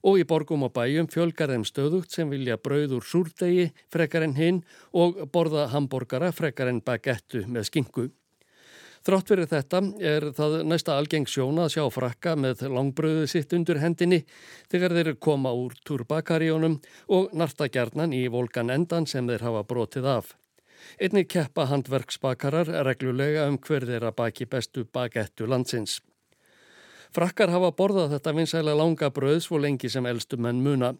og 0.06 0.20
í 0.20 0.26
borgum 0.28 0.66
og 0.68 0.74
bæjum 0.76 1.08
fjölgar 1.10 1.54
þeim 1.54 1.64
stöðugt 1.66 2.12
sem 2.14 2.30
vilja 2.30 2.60
brauð 2.62 3.00
úr 3.00 3.08
súrdegi 3.08 3.72
frekar 3.94 4.28
en 4.28 4.36
hinn 4.38 4.62
og 4.94 5.24
borða 5.32 5.70
hamborgara 5.72 6.34
frekar 6.36 6.70
en 6.74 6.84
bagettu 6.84 7.46
með 7.48 7.70
skingu. 7.72 8.12
Þrátt 9.06 9.30
fyrir 9.30 9.50
þetta 9.50 9.82
er 10.02 10.32
það 10.34 10.56
næsta 10.66 10.96
algeng 10.98 11.28
sjóna 11.30 11.68
að 11.68 11.76
sjá 11.76 11.84
frakka 11.94 12.34
með 12.36 12.64
langbröðu 12.74 13.28
sitt 13.30 13.54
undir 13.54 13.78
hendinni 13.78 14.24
þegar 14.72 14.98
þeir 14.98 15.12
koma 15.22 15.52
úr 15.54 15.76
turbakaríunum 15.86 16.80
og 17.14 17.36
narta 17.38 17.70
gjarnan 17.70 18.16
í 18.18 18.26
volkan 18.34 18.74
endan 18.74 19.06
sem 19.06 19.30
þeir 19.30 19.46
hafa 19.46 19.62
brotið 19.70 20.10
af. 20.10 20.34
Einnig 21.02 21.30
keppa 21.32 21.68
handverksbakarar 21.72 22.72
reglulega 22.88 23.48
um 23.50 23.58
hver 23.58 23.88
þeirra 23.90 24.12
baki 24.16 24.46
bestu 24.46 24.86
bagettu 24.86 25.48
landsins. 25.48 26.00
Frakkar 27.16 27.52
hafa 27.54 27.72
borðað 27.72 28.16
þetta 28.18 28.32
vinsæla 28.36 28.76
langa 28.76 29.10
bröð 29.16 29.42
svo 29.46 29.60
lengi 29.62 29.90
sem 29.92 30.06
elstu 30.06 30.38
menn 30.42 30.64
muna. 30.64 30.96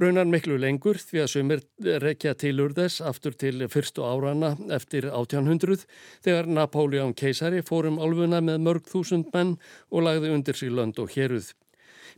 Raunar 0.00 0.28
miklu 0.28 0.56
lengur 0.60 0.98
því 0.98 1.22
að 1.22 1.30
sumir 1.32 1.62
rekja 2.04 2.34
til 2.38 2.56
úr 2.64 2.74
þess 2.76 3.02
aftur 3.10 3.36
til 3.38 3.66
fyrstu 3.72 4.04
árana 4.04 4.54
eftir 4.76 5.08
1800 5.10 5.84
þegar 6.24 6.48
Napoleon 6.48 7.14
keisari 7.16 7.62
fórum 7.66 8.00
álfuna 8.00 8.40
með 8.44 8.62
mörg 8.66 8.88
þúsund 8.90 9.30
menn 9.34 9.56
og 9.90 10.06
lagði 10.06 10.32
undir 10.36 10.58
sig 10.58 10.72
lönd 10.72 11.00
og 11.02 11.12
héruð. 11.16 11.52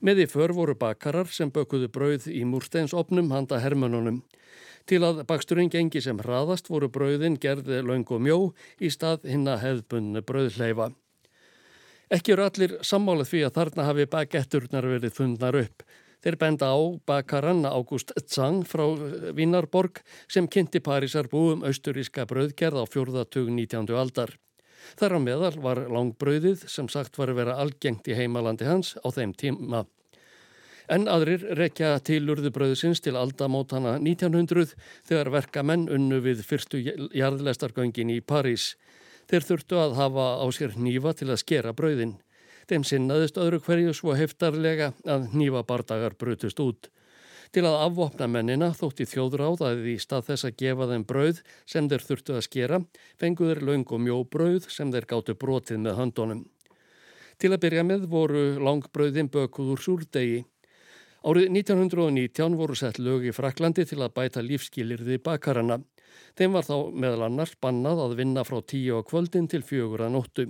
Með 0.03 0.25
í 0.25 0.29
för 0.31 0.55
voru 0.55 0.75
bakarar 0.79 1.29
sem 1.31 1.51
bökuðu 1.55 1.91
brauð 1.93 2.31
í 2.31 2.43
múrsteinsopnum 2.49 3.31
handa 3.35 3.61
hermönunum. 3.63 4.23
Til 4.89 5.03
að 5.07 5.23
baksturinn 5.29 5.71
gengi 5.71 6.03
sem 6.03 6.19
hraðast 6.19 6.71
voru 6.71 6.89
brauðin 6.93 7.39
gerði 7.41 7.83
laung 7.87 8.07
og 8.11 8.23
mjó 8.23 8.39
í 8.83 8.91
stað 8.91 9.29
hinna 9.31 9.59
hefðbunni 9.63 10.25
brauðleifa. 10.27 10.91
Ekki 12.13 12.35
eru 12.35 12.45
allir 12.45 12.79
sammálið 12.85 13.31
því 13.31 13.43
að 13.47 13.55
þarna 13.59 13.85
hafi 13.89 14.09
bagetturnar 14.15 14.89
verið 14.91 15.15
fundnar 15.17 15.57
upp. 15.63 15.85
Þeir 16.23 16.37
benda 16.39 16.69
á 16.71 16.79
bakarann 17.09 17.65
Ágúst 17.67 18.13
Tsang 18.15 18.67
frá 18.69 18.85
Vínarborg 19.35 20.03
sem 20.31 20.47
kynnti 20.47 20.83
Parísar 20.85 21.31
búum 21.33 21.65
austuríska 21.67 22.27
brauðgerð 22.31 22.79
á 22.79 22.85
fjórðatug 22.87 23.49
19. 23.51 23.91
aldar. 23.99 24.37
Þar 24.99 25.17
á 25.17 25.21
meðal 25.25 25.57
var 25.63 25.81
langbrauðið 25.91 26.67
sem 26.71 26.91
sagt 26.91 27.19
var 27.19 27.33
að 27.33 27.41
vera 27.43 27.59
algengt 27.63 28.07
í 28.11 28.19
heimalandi 28.19 28.69
hans 28.69 28.95
á 29.03 29.09
þeim 29.11 29.35
tíma. 29.35 29.87
En 30.93 31.07
aðrir 31.09 31.47
rekja 31.57 31.95
til 32.05 32.27
urðubröðsins 32.29 33.01
til 33.01 33.15
aldamótana 33.17 33.95
1900 33.97 34.75
þegar 35.09 35.31
verkamenn 35.33 35.87
unnu 35.89 36.19
við 36.21 36.43
fyrstu 36.45 36.83
jarðlestargöngin 37.17 38.13
í 38.13 38.19
París. 38.21 38.75
Þeir 39.31 39.47
þurftu 39.49 39.79
að 39.81 39.97
hafa 39.97 40.27
á 40.45 40.47
sér 40.53 40.77
nýfa 40.77 41.15
til 41.17 41.31
að 41.31 41.41
skera 41.41 41.73
bröðin. 41.73 42.19
Þeim 42.69 42.85
sinnaðist 42.85 43.41
öðru 43.41 43.63
hverju 43.65 43.95
svo 43.97 44.19
heftarlega 44.19 44.93
að 45.09 45.31
nýfa 45.33 45.65
bardagar 45.65 46.19
brutust 46.19 46.61
út. 46.61 46.91
Til 47.53 47.65
að 47.69 47.81
afvopna 47.87 48.29
mennina 48.29 48.71
þótti 48.77 49.09
þjóðráð 49.09 49.65
að 49.65 49.89
í 49.93 49.99
stað 50.01 50.29
þess 50.31 50.49
að 50.49 50.57
gefa 50.61 50.93
þeim 50.93 51.09
brauð 51.09 51.43
sem 51.69 51.89
þeir 51.89 52.07
þurftu 52.07 52.37
að 52.37 52.47
skera, 52.47 52.85
fenguður 53.21 53.65
laung 53.69 53.89
og 53.89 54.01
mjó 54.01 54.23
brauð 54.25 54.69
sem 54.73 54.93
þeir 54.93 55.09
gáttu 55.09 55.37
brotið 55.41 55.83
með 55.85 55.99
höndunum. 56.01 56.47
Til 57.41 57.51
að 57.53 57.61
byrja 57.65 57.83
með 57.85 58.09
voru 58.13 58.47
langbrauðin 58.61 59.33
bökuð 59.33 59.73
úr 59.75 59.81
súrdegi. 59.85 60.43
Árið 61.23 61.53
1919 61.55 62.57
voru 62.59 62.75
sett 62.75 62.97
lög 62.99 63.29
í 63.31 63.33
Fraklandi 63.35 63.85
til 63.87 64.01
að 64.03 64.15
bæta 64.17 64.43
lífskilirði 64.43 65.21
bakarana. 65.23 65.77
Þeim 66.35 66.57
var 66.57 66.67
þá 66.67 66.75
meðal 66.99 67.29
annars 67.29 67.53
bannað 67.63 68.03
að 68.03 68.17
vinna 68.19 68.43
frá 68.43 68.59
tíu 68.59 68.99
á 68.99 69.07
kvöldin 69.07 69.47
til 69.47 69.63
fjögur 69.63 70.03
að 70.03 70.17
nóttu. 70.17 70.49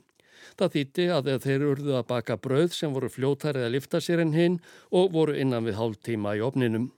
Það 0.57 0.73
þýtti 0.77 1.07
að 1.13 1.31
þeir 1.45 1.67
urðu 1.69 1.99
að 1.99 2.09
baka 2.09 2.39
brauð 2.41 2.73
sem 2.73 2.97
voru 2.97 3.13
fljótærið 3.13 3.67
að 3.67 3.75
lifta 3.77 4.01
sér 4.01 4.25
en 4.25 4.33
hinn 4.33 4.59
og 4.89 5.13
voru 5.13 5.37
innan 5.37 5.69
við 5.69 5.77
hálf 5.77 6.01
tíma 6.01 6.39
í 6.41 6.45
opninum. 6.49 6.89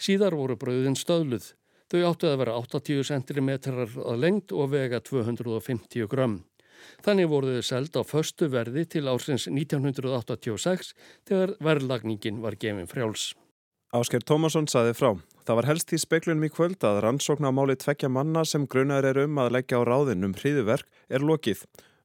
Síðar 0.00 0.38
voru 0.40 0.56
brauðin 0.56 0.96
stöðluð. 0.96 1.52
Þau 1.92 2.00
áttu 2.08 2.32
að 2.32 2.40
vera 2.40 2.56
80 2.56 3.04
cm 3.04 3.50
að 3.68 4.16
lengt 4.16 4.56
og 4.56 4.72
vega 4.72 5.04
250 5.04 6.08
gram. 6.08 6.40
Þannig 7.04 7.28
voru 7.32 7.56
þau 7.56 7.66
seld 7.70 7.98
á 7.98 8.02
förstu 8.06 8.48
verði 8.52 8.84
til 8.94 9.06
ársins 9.10 9.48
1986 9.50 10.94
þegar 11.28 11.56
verðlagningin 11.64 12.40
var 12.44 12.58
gefin 12.60 12.90
frjáls. 12.90 13.32
Ásker 13.96 14.20
Tómasson 14.20 14.66
saði 14.68 14.92
frá. 14.92 15.14
Það 15.48 15.56
var 15.56 15.66
helst 15.70 15.92
í 15.96 15.98
speiklunum 16.00 16.44
í 16.44 16.50
kvöld 16.52 16.82
að 16.84 16.98
rannsókna 17.06 17.48
á 17.48 17.56
máli 17.56 17.76
tvekja 17.80 18.10
manna 18.12 18.42
sem 18.44 18.66
grunar 18.68 19.06
er 19.08 19.22
um 19.22 19.38
að 19.40 19.54
leggja 19.56 19.80
á 19.80 19.88
ráðin 19.88 20.26
um 20.28 20.34
hríðuverk 20.36 20.84
er 21.08 21.24
lokið. 21.24 21.62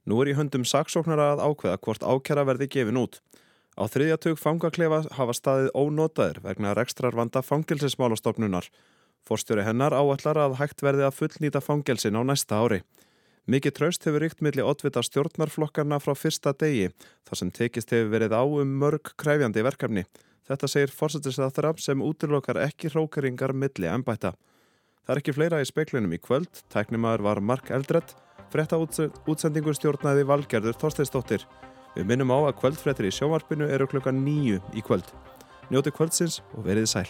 Nú 0.07 0.21
er 0.23 0.31
í 0.31 0.35
höndum 0.37 0.63
saksóknara 0.63 1.33
að 1.33 1.43
ákveða 1.43 1.81
hvort 1.83 2.05
ákjara 2.07 2.45
verði 2.47 2.69
gefin 2.71 3.01
út. 3.03 3.19
Á 3.75 3.83
þriðjatug 3.89 4.39
fangaklefa 4.39 5.01
hafa 5.17 5.35
staðið 5.35 5.69
ónótaðir 5.75 6.39
vegna 6.45 6.71
rekstrarvanda 6.77 7.41
fangilsismálastofnunar. 7.43 8.67
Forstjóri 9.27 9.63
hennar 9.67 9.95
áallar 9.95 10.39
að 10.39 10.57
hægt 10.59 10.83
verði 10.83 11.07
að 11.07 11.17
fullnýta 11.19 11.63
fangelsin 11.63 12.15
á 12.15 12.21
næsta 12.23 12.59
ári. 12.63 12.83
Mikið 13.43 13.73
traust 13.75 14.05
hefur 14.07 14.23
ríkt 14.23 14.39
milli 14.39 14.63
oddvita 14.63 15.01
stjórnarflokkarna 15.03 15.97
frá 15.99 16.13
fyrsta 16.15 16.53
degi 16.55 16.93
þar 17.27 17.39
sem 17.39 17.49
tekist 17.51 17.91
hefur 17.91 18.13
verið 18.13 18.35
á 18.39 18.43
um 18.47 18.77
mörg 18.79 19.11
kræfjandi 19.19 19.65
verkefni. 19.67 20.05
Þetta 20.47 20.69
segir 20.71 20.93
fórsættisræðara 20.95 21.73
sem 21.83 22.03
útilokkar 22.03 22.61
ekki 22.63 22.93
hrókeringar 22.93 23.51
milli 23.51 23.89
ennbætta. 23.91 24.31
Það 25.03 25.15
er 25.15 25.21
ekki 25.21 25.35
fleira 25.35 25.59
í 25.59 25.67
speklinum 25.67 26.15
í 26.15 26.21
kvöld. 26.23 26.63
Tæknimaður 26.71 27.25
var 27.27 27.43
Mark 27.43 27.67
Eldredd. 27.75 28.15
Fretta 28.53 28.79
útsendingu 28.79 29.75
stjórnaði 29.75 30.23
Valgerður 30.29 30.79
Þorsteinsdóttir. 30.79 31.43
Við 31.97 32.07
minnum 32.07 32.31
á 32.31 32.47
að 32.47 32.57
kvöldfrettir 32.61 33.11
í 33.11 33.11
sjómarpinu 33.11 33.67
eru 33.67 33.89
klukka 33.91 34.15
nýju 34.15 34.63
í 34.71 34.87
kvöld. 34.87 35.11
Njóti 35.67 35.91
kvöldsins 35.91 36.39
og 36.55 36.63
verið 36.69 36.87
sæl. 36.95 37.07